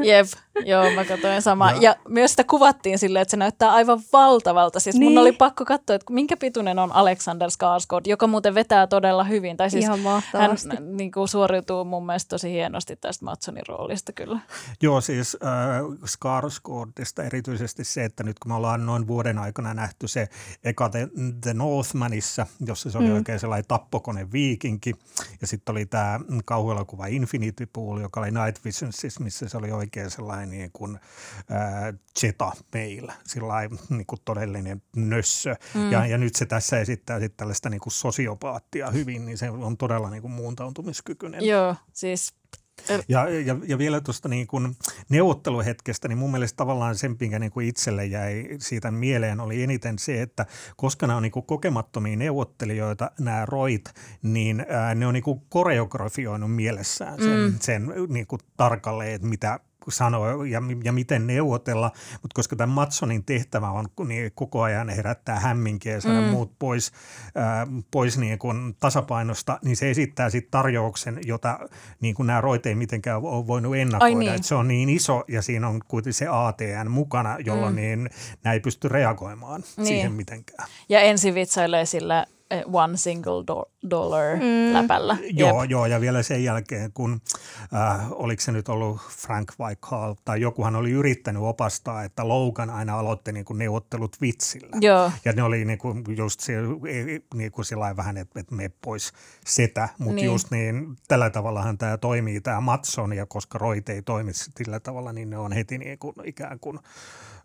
[0.04, 0.28] jep,
[0.66, 1.72] joo mä katsoin sama.
[1.72, 4.80] Ja- Ja myös sitä kuvattiin silleen, että se näyttää aivan valtavalta.
[4.80, 5.18] Siis mun Niin.
[5.18, 9.58] oli pakko katsoa, että minkä pituinen on Alexander Skarsgård, joka muuten vetää todella hyvin.
[9.58, 10.70] Tai siis Ihan hän mahtavasti.
[10.80, 14.40] niin kuin, suoriutuu mun mielestä tosi hienosti tästä Matsonin roolista kyllä.
[14.82, 15.50] Joo, siis äh,
[16.08, 20.28] Skarsgårdista erityisesti se, että nyt kun me ollaan noin vuoden aikana nähty se
[20.64, 21.08] eka The,
[21.42, 23.16] The Northmanissa, jossa se oli Mm.
[23.16, 24.94] oikein sellainen tappokone viikinki,
[25.42, 30.10] ja sitten oli tämä kauhuelokuva Infinity Pool, joka oli Night Visions, missä se oli oikein
[30.12, 31.00] sellainen niin kuin
[31.52, 35.56] äh, Jetta meillä, sellainen niin kuin todellinen nössö.
[35.74, 35.92] Mm.
[35.92, 39.78] Ja, ja nyt se tässä esittää sitten tällaista niin kuin sosiopaattia hyvin, niin se on
[39.78, 41.46] todella niin kuin muuntautumiskykyinen.
[41.46, 42.34] Joo, siis
[43.08, 44.76] Ja, ja, ja vielä tuosta niin kuin
[45.10, 50.00] neuvotteluhetkestä, niin mun mielestä tavallaan sen, minkä niin kuin itselle jäi siitä mieleen, oli eniten
[50.00, 55.14] se, että koska nämä on niin kuin kokemattomia neuvottelijoita, nämä roit, niin ää, ne on
[55.14, 57.60] niin kuin koreografioinut mielessään sen, mm.
[57.60, 63.24] sen niin kuin tarkalleen, että mitä sanoa ja, ja miten neuvotella, mutta koska tämän Matsonin
[63.24, 66.28] tehtävä on niin koko ajan herättää hämminkiä ja saada Mm.
[66.28, 66.92] muut pois,
[67.36, 71.60] ää, pois niin kuin tasapainosta, niin se esittää sitten tarjouksen, jota
[72.02, 74.16] niin kuin nämä roit ei mitenkään ole voinut ennakoida.
[74.18, 74.34] niin.
[74.34, 77.82] Että se on niin iso ja siinä on kuitenkin se ATN mukana, jolloin Mm.
[77.82, 78.10] niin
[78.44, 79.88] nämä ei pysty reagoimaan Niin.
[79.88, 80.68] siihen mitenkään.
[80.90, 84.74] ja ensi vitsailee sillä eh, one single do- dollar Mm.
[84.74, 85.18] läpällä.
[85.32, 85.72] Joo, Jep.
[85.72, 87.22] joo, ja vielä sen jälkeen, kun
[87.76, 93.00] äh, oliko se nyt ollut Frank Whitehall tai jokuhan oli yrittänyt opastaa, että Logan aina
[93.00, 94.78] aloitti niin kuin neuvottelut vitsillä.
[94.82, 96.54] Joo, Ja ne oli niinku just se,
[97.34, 99.14] niinku sillä vähän, että, että me pois
[99.46, 100.16] setä, mutta Niin.
[100.16, 100.26] niin.
[100.26, 105.14] just niin tällä tavallahan tämä toimii, tämä Matson, ja koska Roit ei toimi sillä tavalla,
[105.14, 106.80] niin ne on heti niinku ikään kuin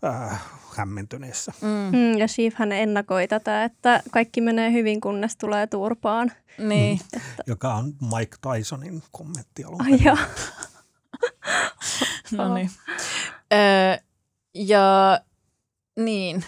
[0.04, 0.42] äh,
[0.76, 1.52] hämmentyneessä.
[1.60, 6.32] mm, Mm, ja Sheafhän ennakoi tätä, että kaikki menee hyvin, kunnes tulee turpaan.
[6.58, 7.00] niin.
[7.46, 7.84] Joka on
[8.18, 9.93] Mike Tysonin kommentti alun Ai.
[10.04, 10.16] Joo.
[12.33, 12.70] No niin.
[13.52, 13.96] Öö,
[14.54, 15.20] ja
[15.96, 16.44] niin.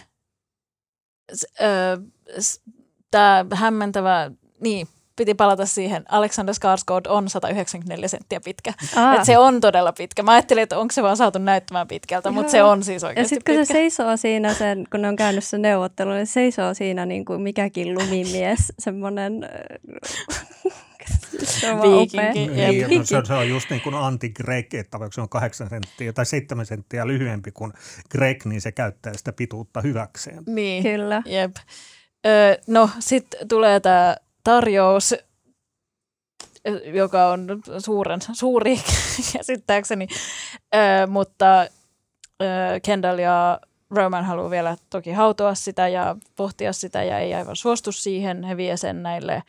[3.10, 4.30] Tämä hämmentävä,
[4.60, 6.04] niin, piti palata siihen.
[6.08, 8.72] Alexander Skarsgård on 194 senttiä pitkä.
[8.96, 9.14] Aa.
[9.14, 10.22] Et se on todella pitkä.
[10.22, 13.34] Mä ajattelin, että onko se vaan saatu näyttämään pitkältä, mutta se on siis Ja oikeasti
[13.34, 13.74] sitten kun pitkä.
[13.74, 17.24] se seisoo siinä, sen, kun ne on käynyt se neuvottelu, niin se seisoo siinä niin
[17.24, 19.48] kuin mikäkin lumimies, semmoinen...
[21.44, 21.82] se on.
[21.82, 22.46] Viikinki.
[22.48, 25.68] Niin, no, se, on- se on just niin kuin anti-Greg, että vaikka se on kahdeksan
[25.68, 27.72] senttiä tai seitsemän senttiä lyhyempi kuin
[28.10, 30.42] Greg, niin se käyttää sitä pituutta hyväkseen.
[30.46, 30.82] Niin.
[30.82, 31.22] Kyllä.
[31.26, 31.56] Jep.
[32.26, 35.12] Öö, no, sitten tulee tämä tarjous,
[36.68, 37.46] ö, joka on
[37.78, 38.76] suuren, suuri
[39.32, 40.06] käsittääkseni,
[40.74, 41.60] öö, mutta
[42.42, 47.56] öö, Kendall ja Roman haluaa vielä toki hautoa sitä ja pohtia sitä ja ei aivan
[47.56, 48.44] suostu siihen.
[48.44, 49.42] He vie sen näille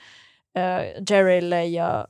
[0.58, 2.08] öö, Jerrylle ja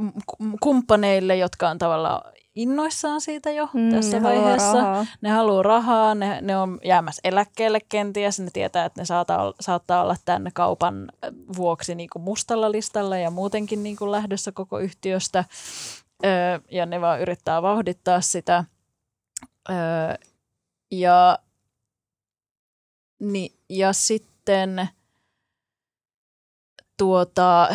[0.00, 5.06] m- kumppaneille, jotka on tavallaan innoissaan siitä jo Mm, tässä ne haluaa vaiheessa rahaa.
[5.20, 10.02] ne haluaa rahaa, ne, ne on jäämässä eläkkeelle kenties, ne tietää, että ne saattaa, saattaa
[10.02, 14.78] olla tämän kaupan äh, vuoksi niin kuin mustalla listalla ja muutenkin niin kuin lähdössä koko
[14.78, 15.44] yhtiöstä,
[16.24, 18.64] öö, ja ne vaan yrittää vauhdittaa sitä.
[19.70, 19.76] Öö,
[20.90, 21.38] ja,
[23.20, 24.88] ni, ja sitten
[26.96, 27.68] tuota,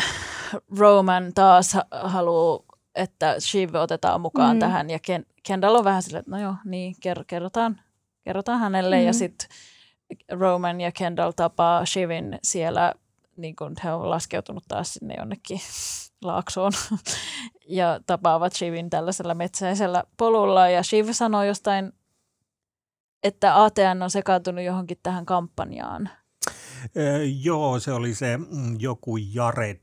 [0.79, 2.59] Roman taas ha- haluaa,
[2.95, 4.59] että Shiv otetaan mukaan Mm.
[4.59, 7.81] tähän ja Ken, Kendall on vähän silleen, että no joo, niin ker- kerrotaan,
[8.23, 9.05] kerrotaan hänelle mm.
[9.05, 9.47] ja sitten
[10.31, 12.93] Roman ja Kendall tapaa Shivin siellä,
[13.37, 15.59] niin kun he on laskeutunut taas sinne jonnekin
[16.23, 16.71] laaksoon
[17.67, 21.93] ja tapaavat Shivin tällaisella metsäisellä polulla ja Shiv sanoo jostain,
[23.23, 26.09] että ATN on sekaantunut johonkin tähän kampanjaan.
[27.41, 29.79] Joo, se oli se mm, joku Jared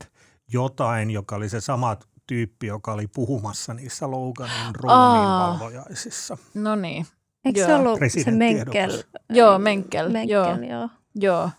[0.53, 6.37] jotain, joka oli se sama tyyppi, joka oli puhumassa niissä Loganin ruumiinvalvojaisissa.
[6.53, 7.05] No niin,
[7.45, 7.79] Eikö se Joo.
[7.79, 8.31] ollut se.
[8.31, 9.03] Menkel?
[9.29, 10.57] Joo, Menkel, Menkel, joo.
[10.69, 10.89] joo.
[11.15, 11.49] Joo.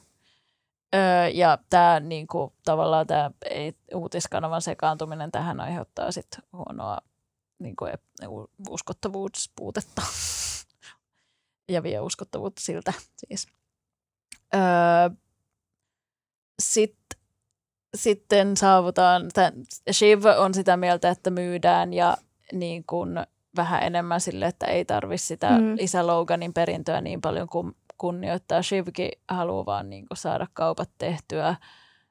[0.94, 3.30] Öö, ja tämä niinku, tavallaan tämä
[3.94, 6.98] uutiskanavan sekaantuminen tähän aiheuttaa sit huonoa
[7.58, 7.84] niinku,
[8.28, 10.02] u- uskottavuuspuutetta
[11.72, 13.46] ja vie uskottavuutta siltä siis.
[14.54, 14.60] Öö,
[16.60, 16.96] sit,
[17.96, 19.52] sitten saavutaan, tämän,
[19.92, 22.16] Shiv on sitä mieltä, että myydään ja
[22.52, 23.10] niin kuin
[23.56, 25.76] vähän enemmän sille, että ei tarvi sitä Mm.
[25.78, 28.62] isä Loganin perintöä niin paljon kuin kunnioittaa.
[28.62, 31.56] Shivkin haluaa vaan niin kuin saada kaupat tehtyä.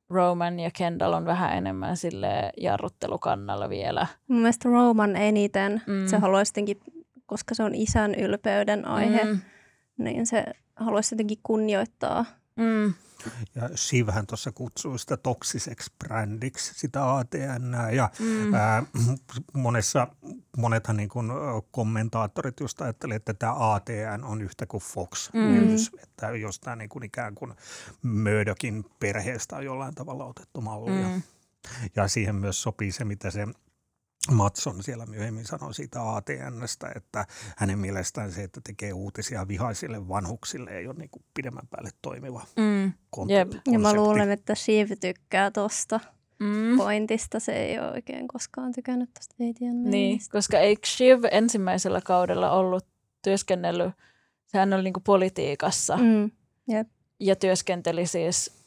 [0.10, 4.08] Roman ja Kendall on vähän enemmän sille jarruttelukannalla vielä.
[4.28, 6.08] Mun mielestä Roman eniten, Mm.
[6.08, 6.80] se haluaisi jotenkin,
[7.26, 9.24] koska se on isän ylpeyden aihe.
[9.24, 9.40] Mm,
[9.98, 12.26] niin se haluaisi jotenkin kunnioittaa.
[12.56, 12.94] mm,
[13.56, 17.74] Ja Shivhän tuossa kutsui sitä toksiseksi brändiksi, sitä ATN.
[17.96, 18.84] Ja mm, ää,
[19.54, 20.08] monessa,
[20.58, 21.32] monethan niin kuin
[21.72, 25.40] kommentaattorit just ajattelivat, että tämä ATN on yhtä kuin Fox Mm.
[25.42, 25.92] News.
[26.04, 27.54] Että jostain niin kuin ikään kuin
[28.04, 31.08] Murdokin perheestä on jollain tavalla otettu mallia.
[31.08, 31.22] mm,
[31.96, 33.48] Ja siihen myös sopii se, mitä se
[34.32, 37.26] Matson siellä myöhemmin sanoi siitä ATNstä, että
[37.58, 42.46] hänen mielestään se, että tekee uutisia vihaisille vanhuksille, ei ole niin kuin pidemmän päälle toimiva
[42.58, 43.50] mm, kont- Jep.
[43.50, 43.72] konsepti.
[43.72, 46.00] Ja mä luulen, että Shiv tykkää tosta
[46.40, 46.78] mm.
[46.78, 47.40] pointista.
[47.40, 52.86] Se ei ole oikein koskaan tykännyt tosta ATN Niin, koska eikö Shiv ensimmäisellä kaudella ollut
[53.22, 53.94] työskennellyt,
[54.48, 56.04] sehän oli niinku politiikassa mm.
[56.04, 56.32] Mm,
[57.20, 58.60] ja työskenteli siis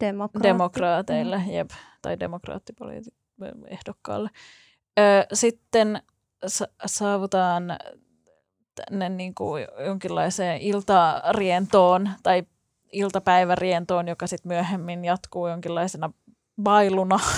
[0.00, 0.48] demokraatti.
[0.48, 1.70] demokraateille, jep,
[2.02, 4.30] tai demokraattipoliitikolle.
[4.32, 4.38] Ö,
[5.32, 6.02] sitten
[6.46, 7.78] sa- saavutaan
[8.74, 12.42] tänne niinku jonkinlaiseen iltarientoon tai
[12.92, 16.10] iltapäivärientoon, joka sitten myöhemmin jatkuu jonkinlaisena
[16.62, 17.20] bailuna.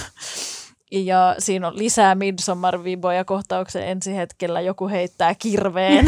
[0.92, 4.60] Ja siinä on lisää Midsommar-viboja kohtauksen ensi hetkellä.
[4.60, 6.06] Joku heittää kirveen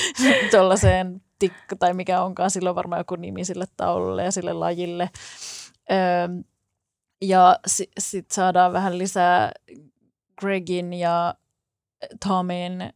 [0.50, 5.10] tuollaiseen tikka, tai mikä onkaan, silloin varmaan joku nimi sille taululle ja sille lajille.
[5.92, 6.28] Öö,
[7.22, 9.52] ja si- sitten saadaan vähän lisää
[10.40, 11.34] Gregin ja
[12.28, 12.92] Tomin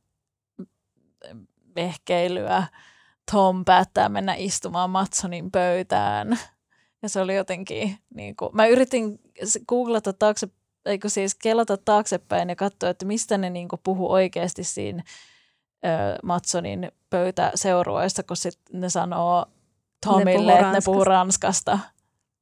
[1.77, 2.67] vehkeilyä.
[3.33, 6.39] Tom päättää mennä istumaan Matsonin pöytään.
[7.03, 9.21] Ja se oli jotenkin, niin kuin, mä yritin
[9.69, 10.49] googlata taakse,
[10.85, 15.03] eikö siis kelata taaksepäin ja katsoa, että mistä ne niin kuin puhuu oikeasti siinä
[15.85, 19.47] ö, Matsonin pöytäseurueessa, kun sit ne sanoo
[20.07, 21.79] Tomille, puhuu että ne puhuu ranskasta.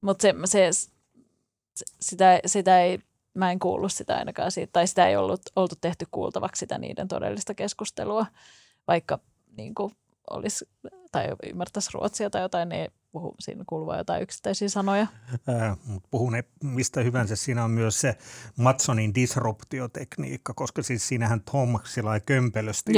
[0.00, 2.98] Mutta se, se, se, sitä, sitä ei,
[3.38, 7.08] mä en kuullut sitä ainakaan siitä, tai sitä ei ollut, oltu tehty kuultavaksi sitä niiden
[7.08, 8.26] todellista keskustelua,
[8.86, 9.18] vaikka
[9.56, 9.92] niin kuin
[10.30, 10.68] olisi,
[11.12, 15.06] tai ymmärtäisi ruotsia tai jotain, niin puhu siinä kuuluvaa jotain yksittäisiä sanoja.
[15.48, 17.36] Ää, mut puhun ne mistä hyvänsä.
[17.36, 18.16] Siinä on myös se
[18.56, 22.92] Matsonin disruptiotekniikka, koska siis siinähän Tom sillä kömpelösti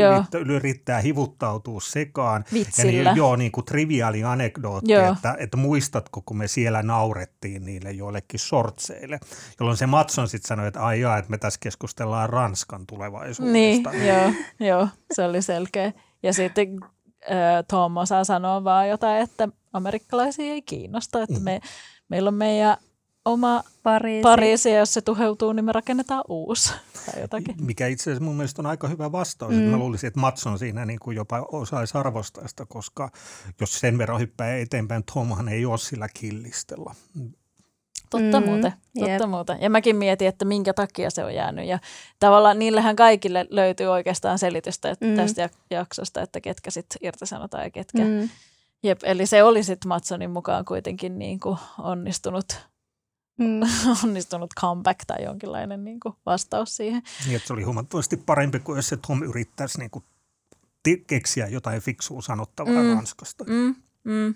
[0.47, 2.45] yrittää, hivuttautua sekaan.
[2.51, 3.11] Ja Vitsillä.
[3.11, 5.13] niin, joo, niin kuin triviaali anekdootti, Joo.
[5.13, 9.21] että, että muistatko, kun me siellä naurettiin niille joillekin sortseille,
[9.61, 13.93] jolloin se Matson sitten sanoi, että ai jaa, että me tässä keskustellaan Ranskan Niin, tulevaisuudesta.
[13.93, 15.93] joo, joo, se oli selkeä.
[16.23, 16.69] Ja sitten
[17.31, 21.61] äh, Tom osaa sanoa vaan jotain, että amerikkalaisia ei kiinnosta, että me,
[22.09, 22.77] meillä on meidän
[23.25, 24.23] oma Pariisi.
[24.23, 26.73] Pariisi, ja jos se tuheutuu, niin me rakennetaan uusi
[27.07, 27.55] tai jotakin.
[27.65, 29.53] Mikä itse asiassa mun mielestä on aika hyvä vastaus.
[29.55, 29.59] Mm.
[29.61, 33.11] Mä luulisin, että Matson siinä niin kuin jopa osaisi arvostaa sitä, koska
[33.61, 36.95] jos sen verran hyppää eteenpäin, Tomhan ei ole sillä killistellä.
[38.11, 39.23] Totta Mm, muuten, totta jep.
[39.29, 39.59] muuten.
[39.61, 41.67] Ja mäkin mietin, että minkä takia se on jäänyt.
[41.67, 41.79] Ja
[42.19, 45.17] tavallaan niillähän kaikille löytyy oikeastaan selitystä että Mm.
[45.17, 48.03] tästä jak- jaksosta, että ketkä sitten irtisanotaan ja ketkä.
[48.05, 48.29] Mm.
[48.83, 52.71] Jep, eli se oli sitten Matsonin mukaan kuitenkin niin kuin onnistunut,
[53.39, 53.61] Mm.
[54.05, 57.03] onnistunut comeback tai jonkinlainen niin kuin vastaus siihen.
[57.27, 60.05] Niin, että se oli huomattavasti parempi kuin jos se Tom yrittäisi niin kuin
[61.07, 62.95] keksiä jotain fiksua sanottavaa Mm.
[62.95, 63.45] Ranskasta.
[63.45, 64.35] Mm, mm.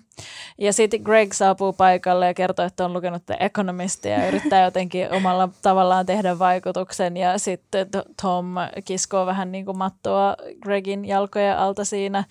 [0.57, 5.11] Ja sitten Greg saapuu paikalle ja kertoo, että on lukenut The Economistia ja yrittää jotenkin
[5.11, 7.17] omalla tavallaan tehdä vaikutuksen.
[7.17, 8.45] Ja sitten to- Tom
[8.85, 12.23] kiskoo vähän niin kuin mattoa Gregin jalkojen alta siinä,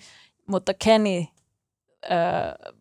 [0.47, 1.25] mutta Kenny
[2.11, 2.73] ö,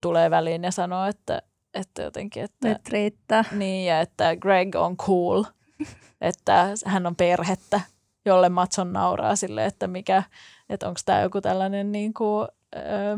[0.00, 1.42] tulee väliin ja sanoo, että,
[1.74, 3.44] että jotenkin, että Nyt riittää.
[3.52, 5.44] niin, ja että Greg on cool,
[6.20, 7.80] että hän on perhettä,
[8.24, 10.22] jolle Matson nauraa sille, että mikä,
[10.68, 13.16] että onko tämä joku tällainen niin kuin, öö,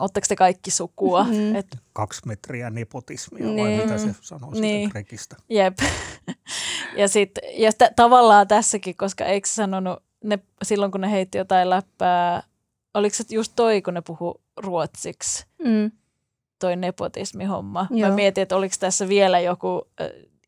[0.00, 1.24] Oletteko te kaikki sukua?
[1.24, 1.54] Mm.
[1.54, 3.80] Et, Kaksi metriä nepotismia, vai Niin.
[3.82, 4.90] mitä se sanoo siitä Niin.
[4.90, 5.36] Gregistä.
[5.48, 5.78] jep.
[6.96, 11.38] ja sit, ja t- tavallaan tässäkin, koska eikö se sanonut, ne, silloin kun ne heitti
[11.38, 12.42] jotain läppää,
[12.94, 15.90] oliko se just toi, kun ne puhu ruotsiksi, Mm.
[16.58, 17.86] toi nepotismihomma.
[17.90, 18.08] Joo.
[18.10, 19.88] Mä mietin, että oliko tässä vielä joku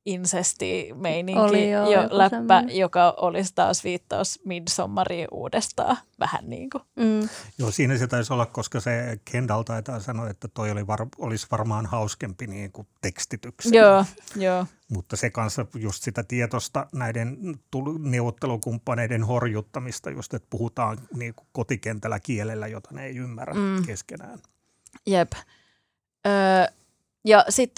[0.06, 2.76] insesti-meininki Oli jo, joku läppä, semmoinen.
[2.76, 5.96] joka olisi taas viittaus Midsommariin uudestaan.
[6.20, 6.82] Vähän niin kuin.
[6.96, 7.28] Mm.
[7.58, 11.46] Joo, siinä se taisi olla, koska se Kendall taitaa sanoa, että toi oli var, olisi
[11.50, 13.74] varmaan hauskempi niin kuin tekstityksen.
[13.74, 14.04] Joo,
[14.36, 14.66] joo.
[14.88, 17.36] Mutta se kanssa just sitä tietosta näiden
[17.70, 23.86] tul- neuvottelukumppaneiden horjuttamista, just että puhutaan niin kuin kotikentällä kielellä, jota ne ei ymmärrä Mm.
[23.86, 24.38] keskenään.
[25.06, 25.32] Jep.
[26.26, 26.32] Öö,
[27.24, 27.72] ja sit,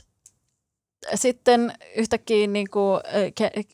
[1.15, 3.01] sitten yhtäkkiä, niin kuin,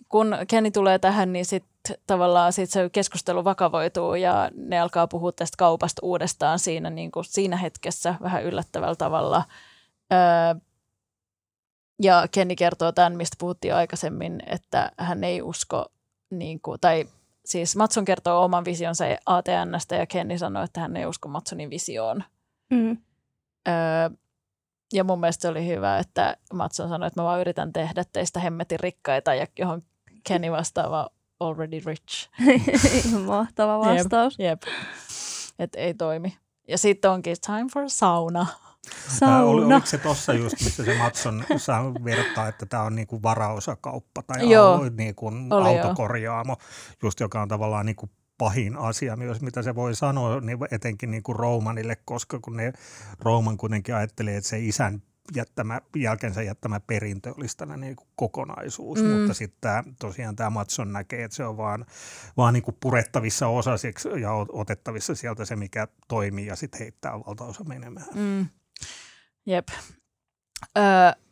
[0.09, 5.07] kun Kenny tulee tähän, niin sit sitten tavallaan sit se keskustelu vakavoituu ja ne alkaa
[5.07, 9.45] puhua tästä kaupasta uudestaan siinä, niin kuin siinä hetkessä vähän yllättävällä tavalla.
[10.13, 10.61] Öö,
[12.03, 15.93] ja Kenni kertoo tämän, mistä puhuttiin aikaisemmin, että hän ei usko,
[16.31, 17.07] niin kuin, tai
[17.45, 22.25] siis Matson kertoo oman visionsa ATNstä ja Kenni sanoo, että hän ei usko Matsonin visioon.
[22.71, 22.99] Mm.
[23.69, 24.11] Öö,
[24.93, 28.41] ja mun mielestä se oli hyvä, että Matson sanoi, että mä vaan yritän tehdä teistä
[28.41, 29.83] hemmetin rikkaita ja johon
[30.29, 31.09] Kenny vastaava
[31.41, 32.31] already rich.
[33.27, 34.39] Mahtava vastaus.
[34.39, 34.75] Jep, jep.
[35.59, 36.37] että ei toimi.
[36.69, 38.47] Ja sitten onkin time for sauna.
[39.09, 39.43] Sauna.
[39.43, 44.23] Oli, oliko se tuossa just, missä se Matson saa vertaa, että tämä on niinku varaosakauppa
[44.23, 46.67] tai Joo, niinku autokorjaamo, jo.
[47.03, 51.23] just joka on tavallaan niinku pahin asia myös, mitä se voi sanoa, niin etenkin niin
[51.23, 52.73] kuin Romanille, koska kun ne
[53.21, 55.03] Roman kuitenkin ajattelee, että se isän
[55.37, 59.09] jättämä, jälkensä jättämä perintö olisi tällainen niin kuin kokonaisuus, mm.
[59.09, 61.87] mutta sitten tosiaan tämä Matson näkee, että se on vaan,
[62.37, 67.65] vaan niin kuin purettavissa osasiksi ja otettavissa sieltä se, mikä toimii ja sitten heittää valtaosa
[67.65, 68.07] menemään.
[68.15, 68.47] Mm.
[69.47, 69.69] Jep.
[70.79, 71.28] Öö, si-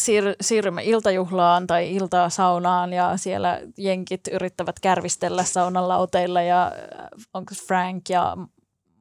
[0.00, 6.72] siir- siirrymme iltajuhlaan tai iltasaunaan ja siellä jenkit yrittävät kärvistellä saunan lauteilla ja
[7.34, 8.36] onko Frank ja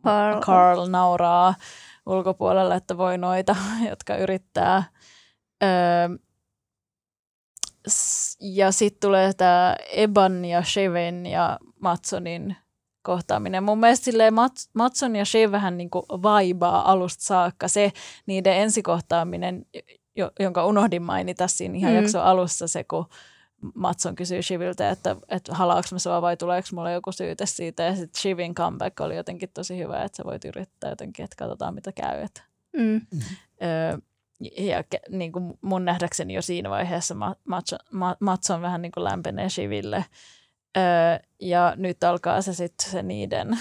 [0.03, 1.55] Carl, Carl nauraa
[2.05, 3.55] ulkopuolella, että voi noita,
[3.89, 4.83] jotka yrittää.
[5.63, 5.69] Öö,
[8.39, 12.55] ja sitten tulee tämä Eban ja Sheven ja Matsonin
[13.01, 13.63] kohtaaminen.
[13.63, 14.33] Mun mielestä silleen
[14.73, 17.67] Matson ja Shev vähän niin kuin vaibaa alusta saakka.
[17.67, 17.91] Se
[18.25, 19.65] niiden ensikohtaaminen,
[20.39, 21.97] jonka unohdin mainita siinä ihan mm.
[21.97, 23.05] jakson alussa, se kun
[23.75, 27.83] Matson kysyy Shiviltä, että, että halaaks mä sua vai tuleeko mulle joku syyte siitä.
[27.83, 31.73] Ja sitten Shivin comeback oli jotenkin tosi hyvä, että sä voit yrittää jotenkin, että katsotaan
[31.73, 32.21] mitä käy.
[32.21, 32.41] Että.
[32.73, 33.01] Mm.
[33.63, 33.97] Öö,
[34.57, 37.15] ja niin kuin mun nähdäkseni jo siinä vaiheessa
[37.47, 37.79] Matson,
[38.19, 40.05] Matson vähän niin kuin lämpenee Shiville.
[40.77, 40.83] Öö,
[41.39, 43.59] ja nyt alkaa se sitten se niiden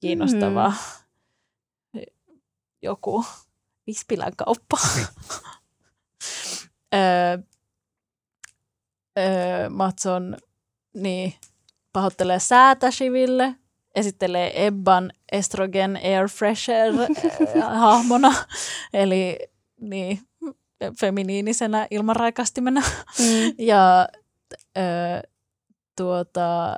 [0.00, 0.68] kiinnostava
[1.92, 2.00] mm.
[2.82, 3.24] joku
[3.86, 4.76] Vispilän kauppa.
[6.94, 7.38] öö,
[9.18, 10.36] öö, Matson
[10.94, 11.34] niin,
[11.92, 13.54] pahoittelee säätä Shiville,
[13.94, 16.92] esittelee Ebban estrogen air fresher
[17.80, 18.34] hahmona,
[18.92, 19.38] eli
[19.80, 20.20] niin,
[21.00, 22.80] feminiinisenä ilmanraikastimena.
[23.18, 23.54] Mm.
[23.66, 24.08] ja
[24.78, 24.84] öö,
[25.96, 26.76] tuota,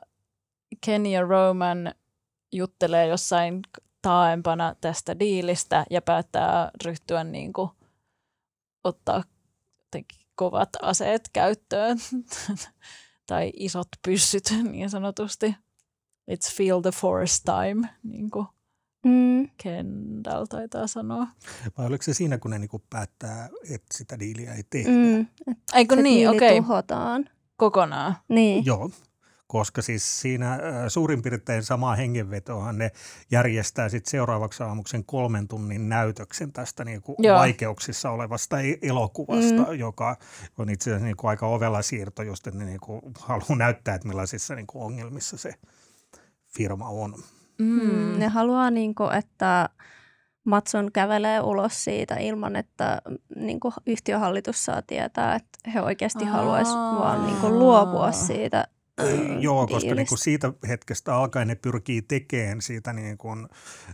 [0.84, 1.94] Ken ja Roman
[2.52, 3.62] juttelee jossain
[4.02, 7.70] taaempana tästä diilistä ja päättää ryhtyä niin kuin,
[8.84, 9.22] ottaa
[10.34, 11.98] kovat aseet käyttöön
[13.26, 15.54] tai isot pyssyt niin sanotusti.
[16.30, 18.46] It's feel the force time, niin kuin
[19.06, 19.50] mm.
[19.62, 21.26] Kendall taitaa sanoa.
[21.78, 24.90] Vai oliko se siinä, kun ne niin päättää, että sitä diiliä ei tehdä?
[24.90, 25.26] Mm.
[25.74, 26.48] Eikö niin, okei.
[26.48, 26.60] Okay.
[26.60, 27.28] tuhotaan.
[27.56, 28.16] Kokonaan?
[28.28, 28.66] Niin.
[28.66, 28.90] Joo
[29.52, 32.90] koska siis siinä suurin piirtein samaa hengenvetoa ne
[33.30, 39.78] järjestää sitten seuraavaksi aamuksen kolmen tunnin näytöksen tästä niin kuin vaikeuksissa olevasta e-, elokuvasta, mm.
[39.78, 40.16] joka
[40.58, 43.94] on itse asiassa niin kuin aika ovella siirto, just että ne niin kuin haluaa näyttää,
[43.94, 45.54] että millaisissa niin kuin ongelmissa se
[46.56, 47.14] firma on.
[47.58, 48.18] Mm.
[48.18, 49.68] Ne haluaa, niin kuin, että
[50.44, 53.02] Matson kävelee ulos siitä ilman, että
[53.36, 58.68] niin kuin yhtiöhallitus saa tietää, että he oikeasti haluaisivat vaan niin kuin luopua siitä
[59.40, 63.48] Joo, koska niin kuin siitä hetkestä alkaen ne pyrkii tekemään siitä niin kuin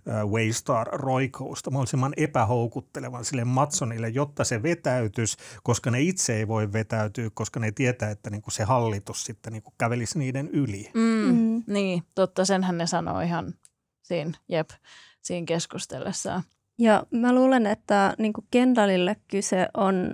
[0.07, 7.61] Waystar-roikousta mahdollisimman epähoukuttelevan sille Matsonille, jotta se vetäytys, koska ne itse ei voi vetäytyä, koska
[7.61, 10.91] ne tietää, että niin kuin se hallitus sitten niin kuin kävelisi niiden yli.
[10.95, 11.63] Mm, mm.
[11.67, 13.55] Niin, totta, senhän ne sanoo ihan
[14.03, 14.71] siinä, jep,
[15.23, 16.43] siinä keskustellessaan.
[16.79, 20.11] Ja mä luulen, että niin kuin Kendallille kyse on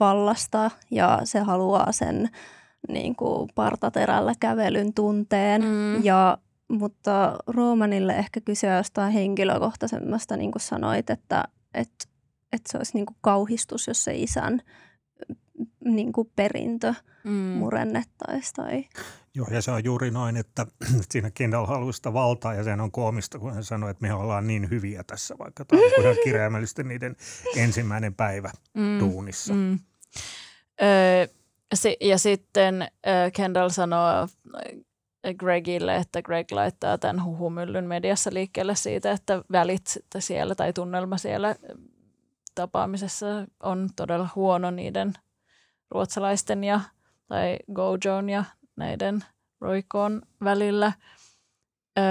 [0.00, 2.28] vallasta ja se haluaa sen–
[2.88, 5.62] niin kuin partaterällä kävelyn tunteen.
[5.62, 6.04] Mm.
[6.04, 12.04] Ja, mutta Roomanille ehkä kysyä jostain henkilökohtaisemmasta, niin kuin sanoit, että, että,
[12.52, 14.62] että se olisi niin kuin kauhistus, jos se isän
[15.84, 17.32] niin kuin perintö mm.
[17.32, 18.54] murennettaisiin.
[18.56, 18.84] Tai...
[19.34, 20.66] Joo, ja se on juuri noin, että
[21.10, 24.46] siinä Kendall haluaa sitä valtaa, ja sehän on koomista, kun hän sanoi, että me ollaan
[24.46, 27.16] niin hyviä tässä, vaikka tämä on ihan kirjaimellisesti niiden
[27.56, 28.98] ensimmäinen päivä mm.
[29.00, 29.54] duunissa.
[29.54, 29.78] Mm.
[30.82, 31.26] Öö,
[31.74, 34.28] Si- ja sitten äh, Kendall sanoo
[35.38, 41.56] Gregille, että Greg laittaa tämän huhumyllyn mediassa liikkeelle siitä, että välit siellä tai tunnelma siellä
[42.54, 43.26] tapaamisessa
[43.62, 45.12] on todella huono niiden
[45.90, 46.80] ruotsalaisten ja
[47.28, 48.44] tai Gojoon ja
[48.76, 49.24] näiden
[49.60, 50.92] Roikoon välillä.
[51.98, 52.04] Öö,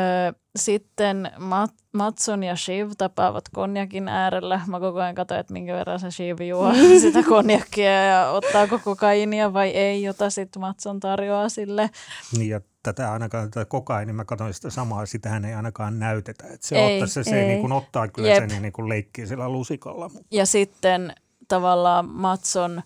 [0.55, 4.61] sitten Mat- Matson ja Shiv tapaavat konjakin äärellä.
[4.67, 9.53] Mä koko ajan katsoin, että minkä verran se Shiv juo sitä konjakkia ja ottaako kokainia
[9.53, 11.89] vai ei, jota sitten Matson tarjoaa sille.
[12.37, 16.43] Niin ja tätä ainakaan tätä kokaini, mä katsoin sitä samaa, sitähän ei ainakaan näytetä.
[16.47, 17.47] Että se, Ei, ottaa, se, se ei.
[17.47, 18.37] niin kuin ottaa kyllä Jep.
[18.37, 20.09] sen ja niin kuin leikkii sillä lusikalla.
[20.31, 21.13] Ja sitten
[21.47, 22.81] tavallaan Matson,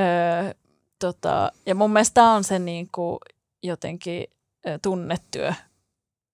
[0.00, 0.54] öö,
[0.98, 3.18] tota, ja mun mielestä tää on se niinku
[3.62, 4.24] jotenkin
[4.66, 5.52] ö, tunnetyö,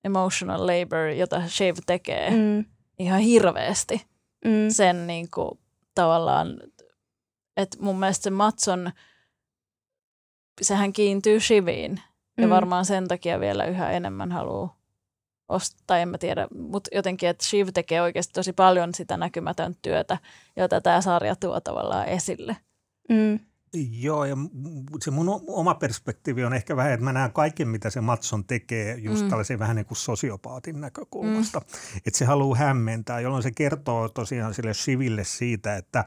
[0.04, 2.64] emotional labor, jota Shave tekee mm.
[2.98, 4.06] Ihan hirveästi.
[4.44, 5.60] mm, Sen niinku
[5.94, 6.60] tavallaan,
[7.56, 8.92] että mun mielestä se Matson,
[10.62, 12.00] sehän kiintyy Shiviin.
[12.38, 12.50] Ja Mm.
[12.50, 14.76] varmaan sen takia vielä yhä enemmän haluaa
[15.48, 20.18] ostaa, en mä tiedä, mutta jotenkin, että Shiv tekee oikeasti tosi paljon sitä näkymätöntä työtä,
[20.56, 22.56] jota tämä sarja tuo tavallaan esille.
[23.08, 23.38] mm,
[23.74, 24.36] Joo, ja
[25.00, 28.96] se mun oma perspektiivi on ehkä vähän, että mä näen kaiken, mitä se Matson tekee
[28.98, 29.28] just Mm.
[29.28, 31.58] tällaisen vähän niin kuin sosiopaatin näkökulmasta.
[31.60, 31.98] Mm.
[32.06, 36.04] Että se haluaa hämmentää, jolloin se kertoo tosiaan sille Shiville siitä, että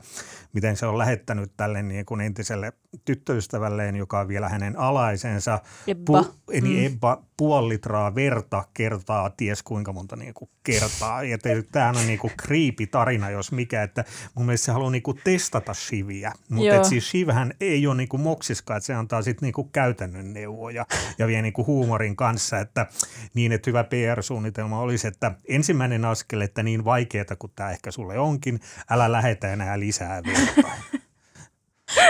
[0.53, 2.73] miten se on lähettänyt tälle niin kuin entiselle
[3.05, 5.59] tyttöystävälleen, joka on vielä hänen alaisensa.
[5.87, 6.23] Ebba.
[6.23, 6.95] Pu, niin Mm.
[6.95, 11.23] Ebba puoli litraa verta kertaa, ties kuinka monta niin kuin kertaa.
[11.23, 11.37] Ja
[11.71, 14.03] tämähän on niin kuin creepy tarina, jos mikä, että
[14.35, 16.31] mun mielestä se haluaa niin kuin testata Shiviä.
[16.49, 20.85] Mutta siis Shivhän ei ole niin moksiska, että se antaa sitten niin käytännön neuvoja
[21.17, 22.87] ja vie kuin huumorin kanssa, että
[23.33, 28.19] niin, että hyvä PR-suunnitelma olisi, että ensimmäinen askel, että niin vaikeaa kuin tämä ehkä sulle
[28.19, 30.21] onkin, älä lähetä enää lisää.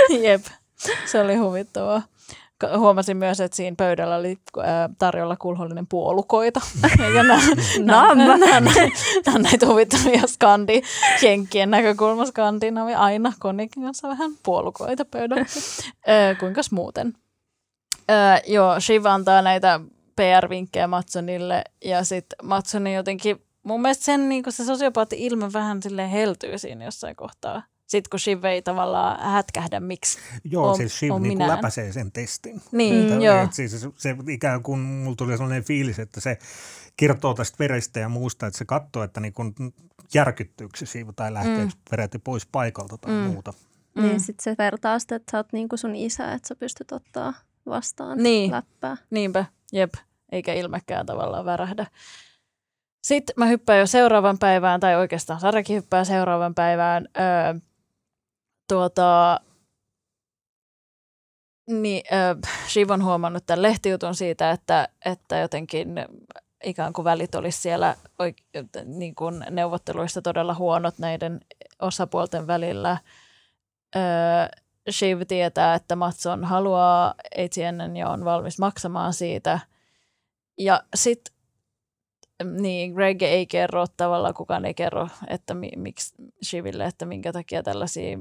[0.23, 0.45] Jep,
[1.05, 2.01] se oli huvittavaa.
[2.77, 6.61] Huomasin myös, että siinä pöydällä oli ää, tarjolla kulhollinen puolukoita.
[7.15, 7.41] Ja nämä,
[7.79, 8.71] nämä, nämä, nämä,
[9.25, 10.81] nämä näitä huvittavia skandi,
[11.21, 15.45] jenkkien näkökulma skandinavi aina konikin kanssa vähän puolukoita pöydällä.
[16.39, 17.13] Kuinkas muuten?
[18.11, 19.79] Öö, joo, Shiv antaa näitä
[20.15, 26.09] PR-vinkkejä Matsonille ja sitten Matsoni jotenkin, mun mielestä sen niin se sosiopaatti ilme vähän silleen
[26.09, 27.63] heltyy siinä jossain kohtaa.
[27.87, 30.17] Sitten kun Shiv ei tavallaan hätkähdä, miksi.
[30.43, 32.61] Joo, On- siis Shiv on niin kuin läpäisee sen testin.
[32.71, 33.43] Niin, Mm, joo.
[33.43, 36.37] Et Siis se, se ikään kuin mulla tuli sellainen fiilis, että se
[36.97, 39.55] kertoo tästä verestä ja muusta, että se katsoo, että niin kuin
[40.13, 41.71] järkyttyykö se siivu tai lähteekö Mm.
[41.89, 43.19] peräti pois paikalta tai Mm.
[43.19, 43.53] muuta.
[43.95, 44.03] Mm.
[44.03, 47.33] Niin sit se vertaa sitä, että sä oot niinku sun isä, että sä pystyt ottaa
[47.65, 48.51] vastaan Niin.
[48.51, 48.97] läppää.
[49.09, 49.93] Niinpä, jep,
[50.31, 51.85] eikä ilmekään tavallaan värähdä.
[53.03, 57.07] Sitten mä hyppään jo seuraavan päivään, tai oikeastaan Sarakin hyppää seuraavan päivään.
[57.17, 57.59] Öö,
[58.67, 59.39] tuota,
[61.67, 62.35] niin, öö,
[62.67, 65.89] Shiv on huomannut tämän lehtijutun siitä, että, että jotenkin
[66.63, 71.39] ikään kuin välit olisi siellä oik- niin kuin neuvotteluissa todella huonot näiden
[71.81, 72.97] osapuolten välillä.
[73.95, 74.01] Öö,
[74.91, 79.59] Shiv tietää, että Matson haluaa ATN ja on valmis maksamaan siitä.
[80.57, 81.35] Ja sitten
[82.43, 87.63] niin, Greg ei kerro, tavallaan kukaan ei kerro, että mi, miksi Shiville, että minkä takia
[87.63, 88.17] tällaisia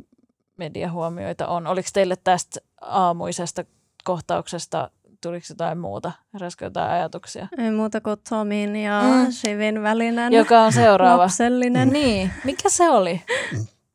[0.57, 1.67] mediahuomioita on.
[1.67, 3.65] Oliko teille tästä aamuisesta
[4.05, 4.91] kohtauksesta,
[5.21, 6.13] tuliko jotain muuta?
[6.35, 7.49] Heräskö jotain ajatuksia?
[7.59, 9.09] Ei muuta kuin Tomin ja Mm.
[9.25, 9.33] mm.
[9.33, 11.23] Shivin välinen Joka on seuraava.
[11.23, 11.89] lapsellinen.
[11.89, 13.23] Niin, mikä se oli?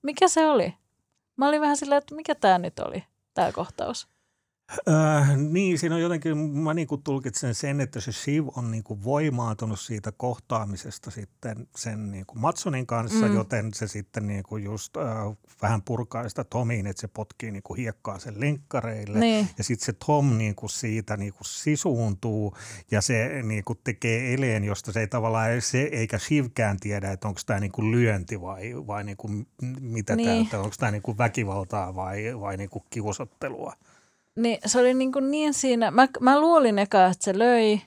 [0.01, 0.74] Mikä se oli?
[1.36, 3.03] Mä olin vähän silleen, että mikä tämä nyt oli,
[3.34, 4.07] tämä kohtaus.
[4.88, 8.84] Öö, niin, siinä on jotenkin, mä niin kuin tulkitsen sen, että se Shiv on niin
[8.84, 13.36] kuin voimaantunut siitä kohtaamisesta sitten sen niin kuin Matsonin kanssa, Mm.
[13.36, 15.04] joten se sitten niin kuin just öö,
[15.62, 19.20] vähän purkaa sitä Tomiin, että se potkii niin kuin hiekkaa sen lenkkareille.
[19.20, 22.58] Niin, Ja sitten se Tom niin kuin siitä niin kuin sisuuntuu
[22.92, 27.28] ja se niin kuin tekee eleen, josta se ei tavallaan, se eikä Shivkään tiedä, että
[27.28, 29.48] onko tämä niin kuin lyönti vai, vai niin kuin
[29.80, 30.48] mitä niin.
[30.50, 33.74] tämä, onko tämä niin kuin väkivaltaa vai, vai niin kuin kiusottelua.
[34.42, 37.82] Niin se oli niin, kuin niin siinä, mä, mä luulin eka, että se löi,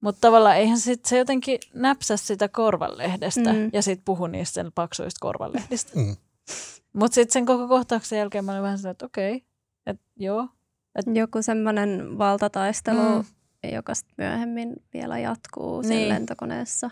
[0.00, 3.70] mutta tavallaan eihän sit se jotenkin näpsä sitä korvanlehdestä Mm.
[3.72, 5.92] ja sitten puhui niistä sen paksuista korvanlehdistä.
[5.94, 6.16] Mm.
[6.92, 9.42] Mutta sitten sen koko kohtauksen jälkeen mä olin vähän sellainen, että okei,
[9.86, 10.48] että joo.
[11.14, 13.24] Joku semmoinen valtataistelu, Mm.
[13.72, 16.08] joka sit myöhemmin vielä jatkuu sen Niin.
[16.08, 16.90] lentokoneessa.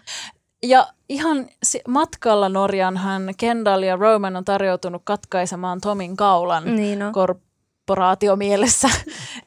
[0.63, 7.13] Ja ihan si- matkalla Norjanhan Kendall ja Roman on tarjoutunut katkaisemaan Tomin kaulan Niin no.
[7.87, 8.89] Korporaatiomielessä,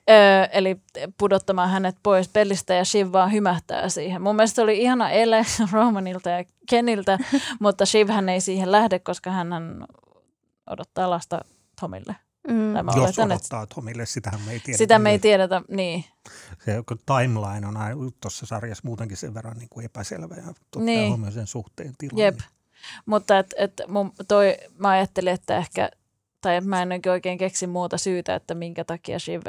[0.52, 0.78] eli
[1.18, 4.22] pudottamaan hänet pois pelistä ja Shiv vaan hymähtää siihen.
[4.22, 7.18] Mun mielestä se oli ihana ele Romanilta ja Keniltä,
[7.60, 9.48] mutta Shivhän ei siihen lähde, koska hän
[10.70, 11.42] odottaa lasta
[11.82, 12.16] Tomille.
[12.48, 12.74] Mm.
[12.74, 14.78] Tai Jos oletan, että odottaa Tomille, sitähän me ei tiedä.
[14.78, 16.06] sitä me ei tiedetä, niin.
[16.66, 21.08] Se timeline on tuossa sarjassa muutenkin sen verran niin kuin epäselvä ja ottaa Niin.
[21.08, 22.18] huomioon sen suhteen tilan.
[22.18, 22.40] Jep.
[23.06, 25.90] Mutta et, et mun, toi, mä ajattelin, että ehkä,
[26.42, 29.42] tai mä en oikein keksi muuta syytä, että minkä takia Shiv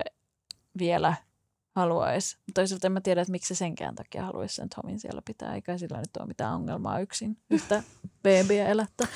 [0.78, 1.14] vielä
[1.76, 2.39] haluaisi.
[2.55, 5.78] Toisaalta en mä tiedä, että miksi se senkään takia haluaisi sen Tomin siellä pitää, eikä
[5.78, 7.82] sillä nyt ole mitään ongelmaa yksin yhtä
[8.22, 9.09] babyä elättä.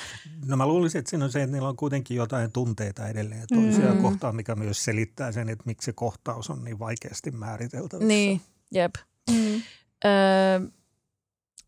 [0.47, 3.95] No mä luulisin, että siinä on se, että niillä on kuitenkin jotain tunteita edelleen toisia
[3.95, 4.03] mm.
[4.03, 8.09] kohtaan, mikä myös selittää sen, että miksi se kohtaus on niin vaikeasti määriteltävissä.
[8.09, 8.95] Niin, jep.
[9.31, 9.63] Mm.
[10.05, 10.61] Öö,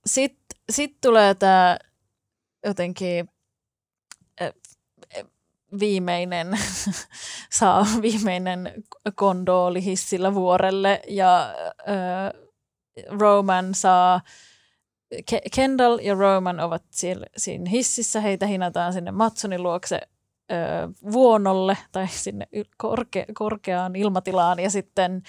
[0.06, 1.78] Sitten sit tulee tämä
[2.66, 3.28] jotenkin
[5.80, 6.58] viimeinen,
[7.58, 8.72] saa viimeinen
[9.14, 11.54] kondooli hissillä vuorelle ja
[11.88, 12.40] äh,
[13.08, 14.20] Roman saa,
[15.54, 20.00] Kendall ja Roman ovat siellä, siinä hississä, heitä hinataan sinne Matsonin luokse
[20.52, 24.58] äh, vuonolle tai sinne korke, korkeaan ilmatilaan.
[24.58, 25.22] Ja sitten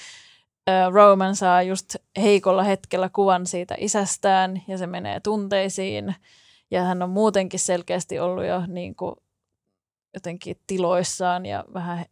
[0.91, 6.15] Roman saa just heikolla hetkellä kuvan siitä isästään ja se menee tunteisiin.
[6.71, 9.15] Ja hän on muutenkin selkeästi ollut jo niin kuin
[10.15, 12.05] jotenkin tiloissaan ja vähän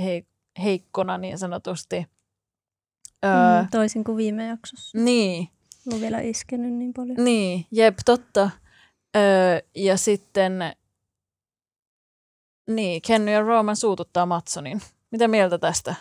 [0.00, 0.24] he,
[0.62, 2.06] heikkona niin sanotusti.
[3.22, 4.98] Mm, öö, toisin kuin viime jaksossa.
[4.98, 5.48] Niin.
[5.92, 7.24] On vielä iskenyt niin paljon.
[7.24, 8.50] Niin, jep, totta.
[9.16, 10.52] Öö, ja sitten,
[12.70, 14.82] niin, Kenny ja Roman suututtaa Matsonin.
[15.10, 15.94] Mitä mieltä tästä?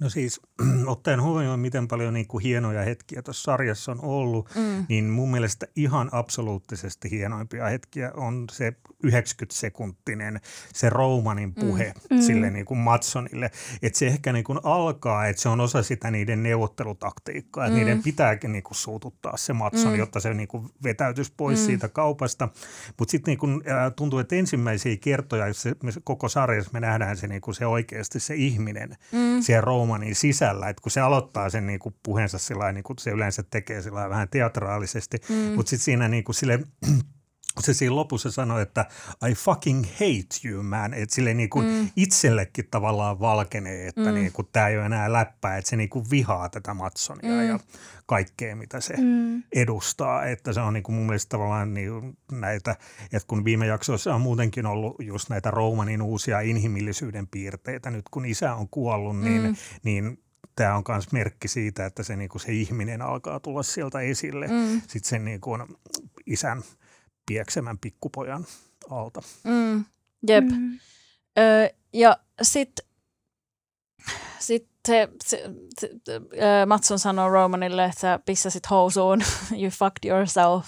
[0.00, 0.40] No siis
[0.86, 4.86] ottaen huomioon, miten paljon niin kuin hienoja hetkiä tuossa sarjassa on ollut, mm.
[4.88, 8.72] niin mun mielestä ihan absoluuttisesti hienoimpia hetkiä on se
[9.06, 10.40] 90-sekuntinen
[10.74, 12.16] se Romanin puhe mm.
[12.16, 12.22] mm.
[12.22, 13.50] sille niin kuin Matsonille.
[13.82, 17.84] Että se ehkä niin kuin alkaa, että se on osa sitä niiden neuvottelutaktiikkaa, että mm.
[17.84, 19.98] niiden pitääkin niin kuin suututtaa se Matson, mm.
[19.98, 21.66] jotta se niin kuin vetäytyisi pois mm.
[21.66, 22.48] siitä kaupasta.
[22.98, 23.62] Mutta sitten niin
[23.96, 25.74] tuntuu, että ensimmäisiä kertoja se,
[26.04, 29.40] koko sarjassa me nähdään se, niin kuin se oikeasti se ihminen mm.
[29.40, 29.60] siellä
[29.90, 33.42] Romanin sisällä, että kun se aloittaa sen niin kuin puheensa sillä niin kuin se yleensä
[33.42, 35.34] tekee sillä vähän teatraalisesti, mm.
[35.34, 36.60] mutta sitten siinä niin kuin sille
[37.60, 38.86] se siinä lopussa sanoi, että
[39.30, 41.88] I fucking hate you man, että sille niin kuin mm.
[41.96, 44.14] itsellekin tavallaan valkenee, että mm.
[44.14, 47.48] niin kuin tämä ei ole enää läppää, että se niin kuin vihaa tätä Matsonia mm.
[47.48, 47.58] ja
[48.06, 49.42] kaikkea, mitä se mm.
[49.54, 54.14] edustaa, että se on niin kuin mun mielestä tavallaan niin näitä, että kun viime jaksoissa
[54.14, 59.42] on muutenkin ollut just näitä Romanin uusia inhimillisyyden piirteitä, nyt kun isä on kuollut, niin,
[59.42, 59.56] mm.
[59.82, 60.22] niin
[60.56, 64.46] tämä on myös merkki siitä, että se, niin kuin se ihminen alkaa tulla sieltä esille.
[64.46, 64.80] Mm.
[64.80, 65.62] Sitten sen niin kuin
[66.26, 66.62] isän
[67.30, 68.46] pieksemän pikkupojan
[68.90, 69.22] alta.
[69.44, 69.84] Mm,
[70.28, 70.44] jep.
[70.44, 70.78] Mm.
[71.38, 72.86] Ö, ja sitten
[74.38, 79.22] sit se, se, se, äh, Matson sanoo Romanille, että sä pissasit housuun,
[79.62, 80.66] you fucked yourself.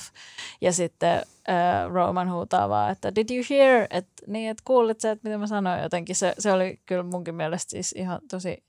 [0.61, 3.87] Ja sitten äh, Roman huutaa vaan, että did you hear?
[3.91, 6.17] Et, niin, että kuulit sä, että mitä mä sanoin jotenkin.
[6.17, 8.65] Se, se oli kyllä munkin mielestä siis ihan tosi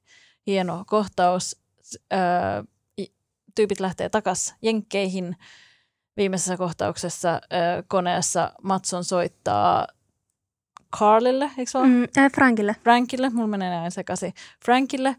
[0.47, 1.61] hieno kohtaus.
[2.13, 3.09] Äh,
[3.55, 5.35] tyypit lähtee takas jenkkeihin
[6.17, 7.39] viimeisessä kohtauksessa äh,
[7.87, 9.87] koneessa Matson soittaa
[10.99, 11.89] Carlille, eikö vaan?
[11.89, 12.75] Mm, äh, Frankille.
[12.83, 14.33] Frankille, mulla menee näin sekaisin.
[14.65, 15.17] Frankille äh,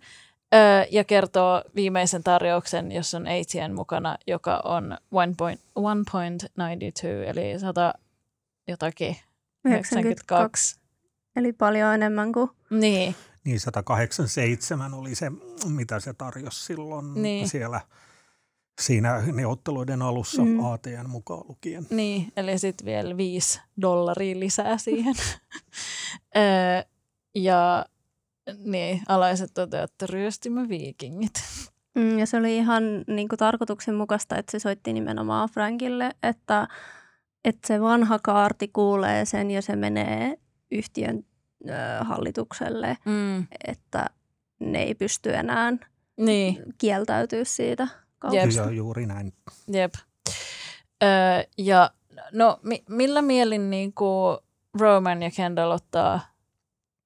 [0.90, 4.99] ja kertoo viimeisen tarjouksen, jossa on ATN mukana, joka on
[5.78, 7.95] 1.92, eli 100
[8.68, 9.16] jotakin
[9.64, 9.95] 92.
[9.95, 10.80] 92.
[11.36, 12.51] Eli paljon enemmän kuin...
[12.70, 13.14] Niin.
[13.45, 15.32] Niin 187 oli se,
[15.68, 17.49] mitä se tarjosi silloin niin.
[17.49, 17.80] siellä–
[18.81, 20.64] siinä neuvotteluiden alussa mm.
[20.64, 21.87] ATN mukaan lukien.
[21.91, 25.14] Niin, eli sitten vielä viisi dollaria lisää siihen.
[27.35, 27.87] ja
[28.64, 31.33] niin, alaiset toteavat, että ryöstimme viikingit.
[31.95, 36.68] Mm, ja se oli ihan niin kuin, tarkoituksenmukaista, että se soitti nimenomaan Frankille, että,
[37.45, 40.39] että se vanha kaarti kuulee sen ja se menee
[40.70, 41.25] yhtiön
[41.68, 43.47] ö, hallitukselle, mm.
[43.66, 44.07] että
[44.61, 45.72] ne ei pysty enää
[46.16, 46.62] niin.
[46.79, 47.89] kieltäytyä siitä
[48.33, 48.72] Jep.
[48.72, 49.33] juuri näin.
[49.68, 49.95] Jep.
[51.03, 51.09] Öö,
[51.59, 51.91] ja
[52.33, 54.39] no mi- millä mielin niin kuin
[54.81, 56.20] Roman ja Kendall ottaa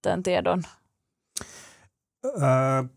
[0.03, 0.63] tämän tiedon?
[2.25, 2.33] Öö,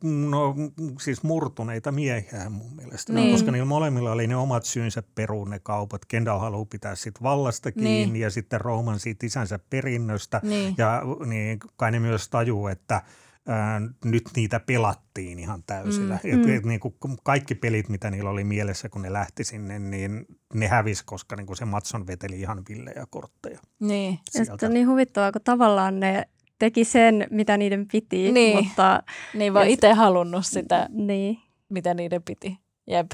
[0.03, 0.55] no
[1.01, 3.31] siis murtuneita miehiä mun mielestä, niin.
[3.31, 6.05] koska niillä molemmilla oli ne omat syynsä peruun ne kaupat.
[6.05, 8.15] Kendall haluaa pitää sit vallasta kiinni niin.
[8.15, 10.39] ja sitten Roman siitä isänsä perinnöstä.
[10.43, 10.75] Niin.
[10.77, 13.01] Ja niin, kai ne myös tajuu, että–
[13.47, 16.19] ää, nyt niitä pelattiin ihan täysillä.
[16.23, 16.55] Mm, et, mm.
[16.55, 20.67] Et, niin kuin kaikki pelit, mitä niillä oli mielessä, kun ne lähti sinne, niin ne
[20.67, 23.59] hävisi, koska niin kuin se Matson veteli ihan villejä kortteja.
[23.79, 24.19] Niin.
[24.33, 26.27] Ja on niin huvittavaa, kun tavallaan ne
[26.59, 28.31] teki sen, mitä niiden piti.
[28.31, 31.37] Niin, mutta, niin vaan itse halunnut sitä, niin.
[31.69, 32.57] mitä niiden piti.
[32.87, 33.11] Jep.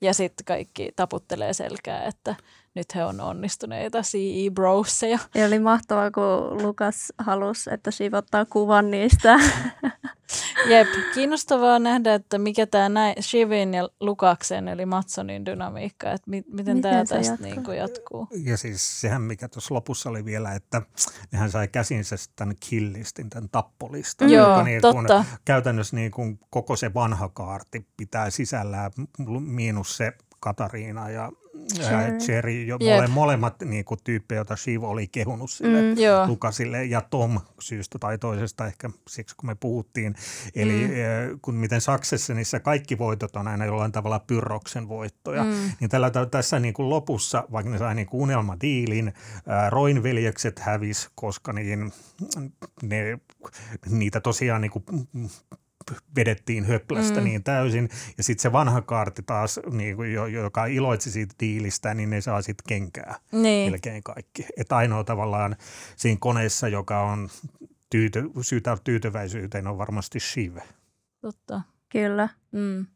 [0.00, 2.34] Ja sitten kaikki taputtelee selkää, että
[2.74, 5.18] nyt he on onnistuneita CE Brosseja.
[5.34, 9.38] Ja oli mahtavaa, kun Lukas halusi, että Shiv ottaa kuvan niistä
[10.68, 16.76] Jep, kiinnostavaa nähdä, että mikä tämä Shivin ja Lukaksen eli Matsonin dynamiikka, että mi- miten,
[16.76, 17.46] miten tämä tästä jatkuu?
[17.46, 18.28] Niin kuin jatkuu.
[18.44, 20.82] Ja siis sehän, mikä tuossa lopussa oli vielä, että
[21.32, 24.34] nehän sai käsinsä tämän killistin, tämän tappolistan, mm.
[24.34, 25.06] joka Joo, niin kuin,
[25.44, 28.92] käytännössä niin kuin koko se vanha kaarti pitää sisällään
[29.40, 31.32] miinus se Katariina ja
[31.74, 33.10] Cherry, Cherry jo yep.
[33.10, 35.96] molemmat niin kuin, tyyppejä, joita Shiv oli kehunut sille mm,
[36.26, 40.14] Lukasille ja Tom syystä tai toisesta ehkä siksi kun me puhuttiin.
[40.54, 41.40] Eli mm.
[41.42, 45.50] kun miten Saksessenissa kaikki voitot on aina jollain tavalla pyrroksen voittoja, mm.
[45.80, 49.12] niin tällä, tässä niin kuin lopussa, vaikka ne sai niin kuin unelmadiilin,
[49.68, 51.92] Roin veljekset hävis, koska niin,
[52.82, 53.18] ne,
[53.90, 54.84] niitä tosiaan niin kuin
[56.16, 57.24] vedettiin höplästä mm.
[57.24, 57.88] niin täysin.
[58.16, 62.42] Ja sitten se vanha kaarti taas, niin kuin, joka iloitsi siitä diilistä, niin ne saa
[62.42, 63.72] sitten kenkää niin.
[63.72, 64.46] melkein kaikki.
[64.56, 65.56] Että ainoa tavallaan
[65.96, 67.28] siinä koneessa, joka on
[67.90, 70.56] tyyty, syytä tyytyväisyyteen, on varmasti Shiv.
[71.20, 71.60] Totta.
[71.88, 72.28] Kyllä.
[72.52, 72.86] Mm.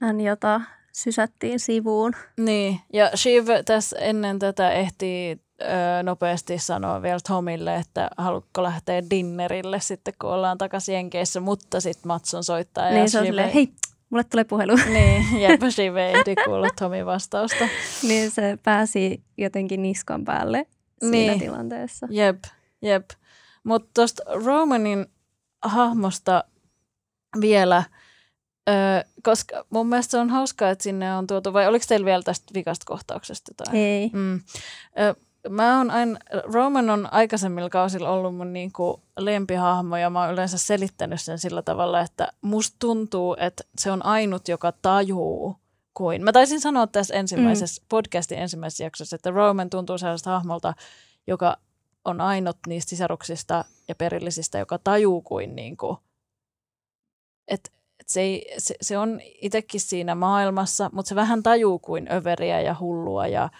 [0.00, 0.60] Hän, jota
[0.92, 2.12] sysättiin sivuun.
[2.36, 9.02] Niin, ja Shiv tässä ennen tätä ehtii öö, nopeasti sanoa vielä Tomille, että haluatko lähteä
[9.10, 12.88] dinnerille sitten, kun ollaan takaisin Jenkeissä, mutta sitten Matson soittaa.
[12.88, 13.72] Niin, ja se on silleen, hei,
[14.10, 14.76] mulle tulee puhelu.
[14.92, 17.68] Niin, jep, Shive ehdi kuulla Tomin vastausta.
[18.02, 20.66] niin, se pääsi jotenkin niskan päälle
[21.00, 21.40] siinä niin.
[21.40, 22.06] tilanteessa.
[22.10, 22.44] Jep,
[22.82, 23.10] jep.
[23.64, 25.06] Mutta tuosta Romanin
[25.62, 26.44] hahmosta
[27.40, 27.82] vielä–
[28.68, 32.22] Öö, koska mun mielestä se on hauskaa, että sinne on tuotu, vai oliko teillä vielä
[32.22, 33.76] tästä vikasta kohtauksesta jotain?
[33.76, 34.10] Ei.
[34.12, 34.40] Mm.
[35.00, 35.14] Öö,
[35.48, 40.58] mä oon aina, Roman on aikaisemmilla kausilla ollut mun niinku lempihahmo ja mä oon yleensä
[40.58, 45.56] selittänyt sen sillä tavalla, että musta tuntuu, että se on ainut, joka tajuu
[45.94, 46.24] kuin.
[46.24, 47.86] Mä taisin sanoa tässä ensimmäisessä mm.
[47.88, 50.74] podcastin ensimmäisessä jaksossa, että Roman tuntuu sellaista hahmolta,
[51.26, 51.56] joka
[52.04, 55.98] on ainut niistä sisaruksista ja perillisistä, joka tajuu kuin niinku,
[57.48, 57.70] että
[58.00, 62.60] et se, ei, se, se on itsekin siinä maailmassa, mutta se vähän tajuu kuin överiä
[62.60, 63.50] ja hullua ja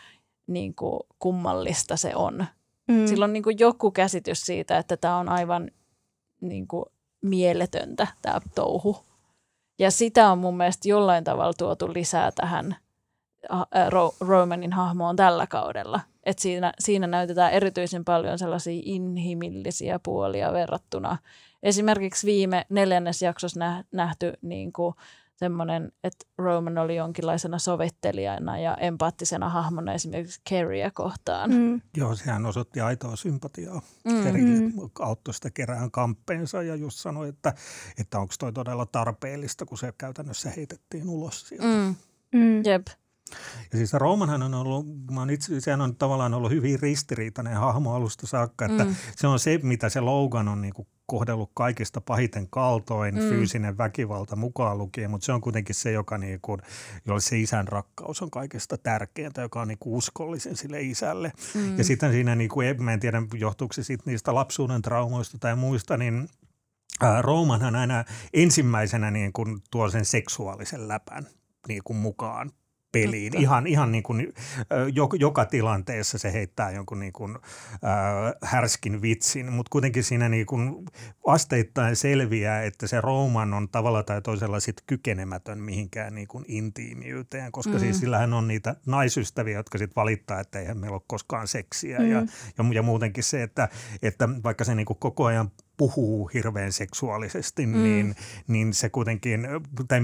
[0.48, 2.46] niin kuin kummallista se on.
[2.88, 3.06] Mm.
[3.06, 5.70] Sillä on niin kuin joku käsitys siitä, että tämä on aivan
[6.40, 6.84] niin kuin
[7.22, 8.96] mieletöntä tämä touhu.
[9.78, 12.76] Ja sitä on mun mielestä jollain tavalla tuotu lisää tähän
[14.20, 16.00] Romanin hahmoon tällä kaudella.
[16.24, 21.18] Et siinä, siinä näytetään erityisen paljon sellaisia inhimillisiä puolia verrattuna
[21.62, 24.94] esimerkiksi viime neljännes jaksossa nähty niin kuin
[25.38, 31.50] semmoinen, että Roman oli jonkinlaisena sovittelijana ja empaattisena hahmona esimerkiksi Carria kohtaan.
[31.50, 31.80] Mm.
[31.96, 34.24] Joo, sehän osoitti aitoa sympatiaa mm.
[34.24, 34.72] Carrille, mm.
[34.98, 37.54] auttoi sitä kerään kamppeensa ja just sanoi, että,
[37.98, 41.66] että onko toi todella tarpeellista, kun se käytännössä heitettiin ulos sieltä.
[41.66, 41.94] Mm.
[42.34, 42.62] Mm.
[42.64, 42.86] Jep.
[43.72, 47.94] Ja siis Roomanhan on ollut, mä on itse, sehän on tavallaan ollut hyvin ristiriitainen hahmo
[47.94, 48.94] alusta saakka, että mm.
[49.16, 53.20] se on se, mitä se Logan on niin kuin kohdellut kaikista pahiten kaltoin, mm.
[53.20, 56.60] fyysinen väkivalta mukaan lukien, mutta se on kuitenkin se, joka niin kuin,
[57.06, 61.32] jolle se isän rakkaus on kaikesta tärkeintä, joka on niin kuin uskollisen sille isälle.
[61.54, 61.78] Mm.
[61.78, 65.56] Ja sitten siinä, niin kuin, mä en tiedä johtuuko se sitten niistä lapsuuden traumoista tai
[65.56, 66.28] muista, niin
[67.20, 68.04] Roomanhan aina
[68.34, 71.26] ensimmäisenä niin kuin tuo sen seksuaalisen läpän
[71.68, 72.52] niin kuin mukaan
[73.04, 73.32] peliin.
[73.32, 73.42] Totta.
[73.42, 74.34] Ihan, ihan niin kuin,
[74.92, 77.36] joka, joka tilanteessa se heittää jonkun niin kuin,
[77.72, 80.86] äh, härskin vitsin, mutta kuitenkin siinä niin kuin
[81.26, 87.52] asteittain selviää, että se Roman on tavalla tai toisella sit kykenemätön mihinkään niin kuin intiimiyteen,
[87.52, 87.78] koska mm.
[87.78, 92.10] siis sillähän on niitä naisystäviä, jotka sitten valittaa, että eihän meillä ole koskaan seksiä mm.
[92.10, 92.18] ja,
[92.58, 93.68] ja, ja muutenkin se, että,
[94.02, 97.82] että vaikka se niin kuin koko ajan puhuu hirveän seksuaalisesti, mm.
[97.82, 98.16] niin,
[98.48, 99.48] niin se kuitenkin,
[99.88, 100.00] tai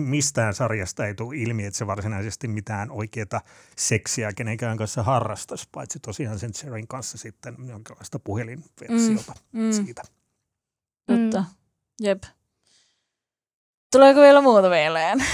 [0.00, 3.40] mistään sarjasta ei tule ilmi, että se varsinaisesti mitään oikeaa
[3.76, 9.62] seksiä kenenkään kanssa harrastaisi, paitsi tosiaan sen Sherin kanssa sitten jonkinlaista puhelinversiota mm.
[9.62, 9.72] Mm.
[9.72, 10.02] siitä.
[11.06, 11.46] Totta, mm.
[12.00, 12.22] jep.
[13.92, 15.24] Tuleeko vielä muuta mieleen?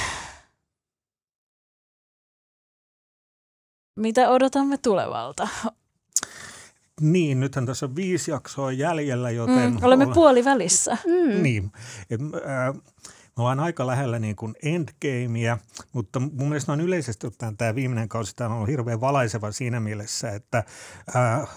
[3.97, 5.49] Mitä odotamme tulevalta?
[7.01, 9.71] Niin, nythän tässä on viisi jaksoa jäljellä, joten...
[9.71, 10.15] Mm, olemme olla...
[10.15, 10.97] puolivälissä.
[11.07, 11.43] Mm.
[11.43, 11.73] Niin.
[12.11, 12.75] Et, äh,
[13.37, 15.59] me ollaan aika lähellä niin kuin endgamea,
[15.93, 19.81] mutta mun mielestä on yleisesti ottaen tämä viimeinen kausi tämä on ollut hirveän valaiseva siinä
[19.81, 20.65] mielessä, että
[21.17, 21.49] äh,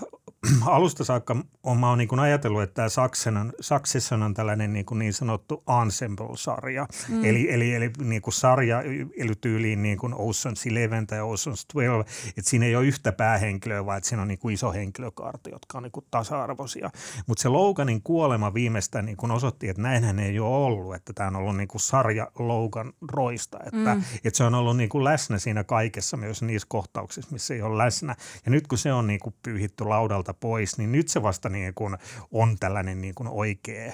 [0.66, 5.00] alusta saakka on, mä oon niin ajatellut, että tämä Succession, Succession on tällainen niin, kuin
[5.00, 6.88] niin sanottu ensemble-sarja.
[7.10, 7.26] Mm.
[7.26, 8.82] Eli, eli, eli niin kuin sarja
[9.18, 13.86] eli tyyliin niin kuin Ocean's Eleven tai Ocean's 12, että siinä ei ole yhtä päähenkilöä,
[13.86, 16.90] vaan että siinä on niin kuin iso henkilökaarti, jotka on niin kuin tasa-arvoisia.
[17.28, 21.28] Mutta se Loganin kuolema viimeistään niin kuin osoitti, että näinhän ei ole ollut, että tämä
[21.28, 24.04] on ollut niin kuin sarja Logan roista, että, mm.
[24.24, 27.78] että se on ollut niin kuin läsnä siinä kaikessa, myös niissä kohtauksissa, missä ei ole
[27.78, 28.16] läsnä.
[28.46, 31.74] Ja nyt kun se on niin kuin pyyhitty laudalta pois, niin nyt se vasta niin
[31.74, 31.98] kuin
[32.32, 33.94] on tällainen niin kuin oikea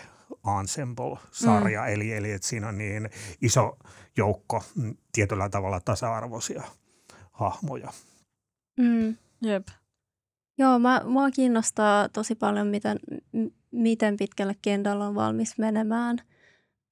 [0.59, 1.93] Ensemble-sarja, mm.
[1.93, 3.09] eli, eli että siinä on niin
[3.41, 3.77] iso
[4.17, 6.63] joukko mm, tietyllä tavalla tasa-arvoisia
[7.31, 7.91] hahmoja.
[8.79, 9.17] Mm.
[9.41, 9.67] Jep.
[10.57, 12.99] Joo, mä, mua kiinnostaa tosi paljon, miten,
[13.71, 16.17] miten pitkälle Kendall on valmis menemään.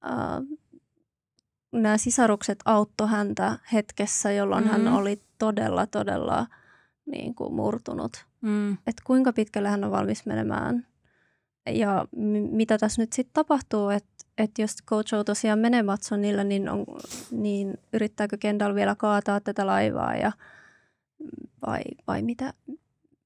[0.04, 0.58] Uh,
[1.72, 4.84] nämä sisarukset auttoi häntä hetkessä, jolloin mm-hmm.
[4.84, 6.46] hän oli todella, todella
[7.10, 8.12] niin kuin murtunut.
[8.40, 8.72] Mm.
[8.72, 10.86] Että kuinka pitkälle hän on valmis menemään
[11.70, 16.44] ja m- mitä tässä nyt sitten tapahtuu, että et jos Coach O tosiaan menee Matsonilla,
[16.44, 16.84] niin, on,
[17.30, 20.32] niin yrittääkö Kendall vielä kaataa tätä laivaa ja,
[21.66, 22.54] vai, vai mitä,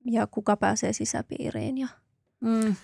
[0.05, 1.79] ja kuka pääsee sisäpiiriin.
[1.79, 1.89] Ja.
[2.41, 2.75] Mm.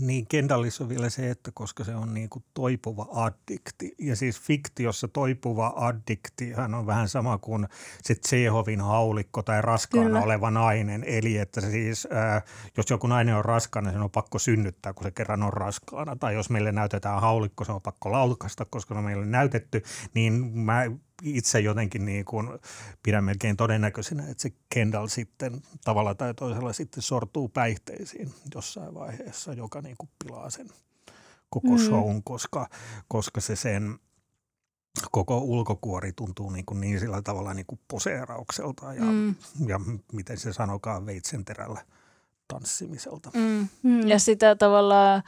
[0.00, 3.94] Niin Kendallissa on vielä se, että koska se on niin kuin toipuva addikti.
[3.98, 7.68] Ja siis fiktiossa toipuva addikti hän on vähän sama kuin
[8.02, 10.20] se Tsehovin haulikko tai raskaana Kyllä.
[10.20, 11.04] oleva nainen.
[11.04, 12.42] Eli että siis äh,
[12.76, 16.16] jos joku nainen on raskaana, sen on pakko synnyttää, kun se kerran on raskaana.
[16.16, 19.82] Tai jos meille näytetään haulikko, se on pakko laukasta, koska se on meille näytetty.
[20.14, 20.84] Niin mä
[21.22, 22.48] itse jotenkin niin kuin
[23.02, 29.52] pidän melkein todennäköisenä, että se Kendall sitten tavalla tai toisella sitten sortuu päihteisiin jossain vaiheessa,
[29.52, 30.68] joka niin kuin pilaa sen
[31.50, 31.78] koko mm.
[31.78, 32.68] shown, koska,
[33.08, 33.98] koska se sen
[35.10, 39.34] koko ulkokuori tuntuu niin, kuin niin sillä tavalla niin kuin poseeraukselta ja, mm.
[39.66, 39.80] ja
[40.12, 41.84] miten se sanokaan veitsenterällä
[42.48, 43.30] tanssimiselta.
[43.34, 43.68] Mm.
[43.82, 44.08] Mm.
[44.08, 45.22] Ja sitä tavallaan...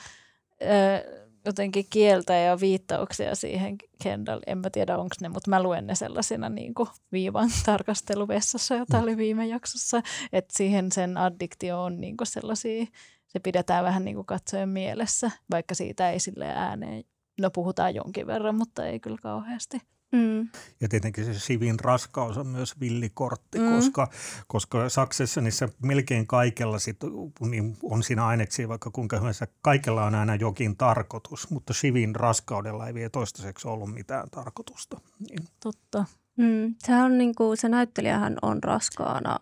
[0.62, 4.41] Äh, jotenkin kieltä ja viittauksia siihen Kendall.
[4.47, 8.99] En mä tiedä, onko ne, mutta mä luen ne sellaisena niin kuin viivan tarkasteluvessassa, jota
[8.99, 10.03] oli viime jaksossa.
[10.32, 12.86] Että siihen sen addiktio on niin kuin sellaisia,
[13.26, 17.05] se pidetään vähän niin kuin katsojen mielessä, vaikka siitä ei sille ääneen,
[17.41, 19.80] no puhutaan jonkin verran, mutta ei kyllä kauheasti.
[20.13, 20.49] Mm.
[20.81, 23.75] Ja tietenkin se Sivin raskaus on myös villikortti, mm.
[23.75, 24.09] koska,
[24.47, 26.97] koska Saksessa niissä melkein kaikella sit,
[27.41, 32.87] niin on siinä aineksia vaikka kuinka hyvänsä, kaikella on aina jokin tarkoitus, mutta Sivin raskaudella
[32.87, 35.01] ei vielä toistaiseksi ollut mitään tarkoitusta.
[35.29, 35.49] Niin.
[35.63, 36.05] Totta.
[36.37, 36.75] Mm.
[36.79, 39.39] Sehän on niin kuin, se näyttelijähän on raskaana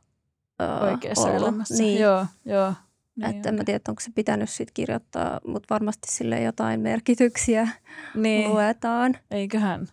[0.63, 1.43] öö, Oikeassa ollut.
[1.43, 1.75] elämässä.
[1.75, 2.01] Niin.
[2.01, 2.75] Joo, joo.
[3.17, 7.69] Niin että en mä tiedä, onko se pitänyt sit kirjoittaa, mutta varmasti sille jotain merkityksiä
[8.15, 8.51] niin.
[8.51, 9.17] luetaan.
[9.31, 9.89] Eiköhän.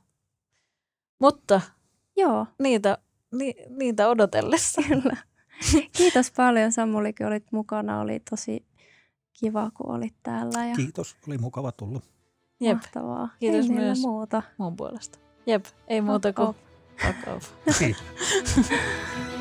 [1.19, 1.61] Mutta
[2.17, 2.47] Joo.
[2.59, 2.97] Niitä,
[3.31, 4.81] ni, niitä odotellessa.
[4.87, 5.17] Kyllä.
[5.97, 7.99] Kiitos paljon Samuli, kun olit mukana.
[7.99, 8.65] Oli tosi
[9.39, 10.65] kiva, kun olit täällä.
[10.65, 10.75] Ja...
[10.75, 12.01] Kiitos, oli mukava tulla.
[12.59, 12.77] Jep.
[12.77, 13.29] Mahtavaa.
[13.39, 14.43] Kiitos ei myös muuta.
[14.57, 15.19] mun puolesta.
[15.45, 16.55] Jep, ei muuta kuin
[16.97, 17.51] fuck off.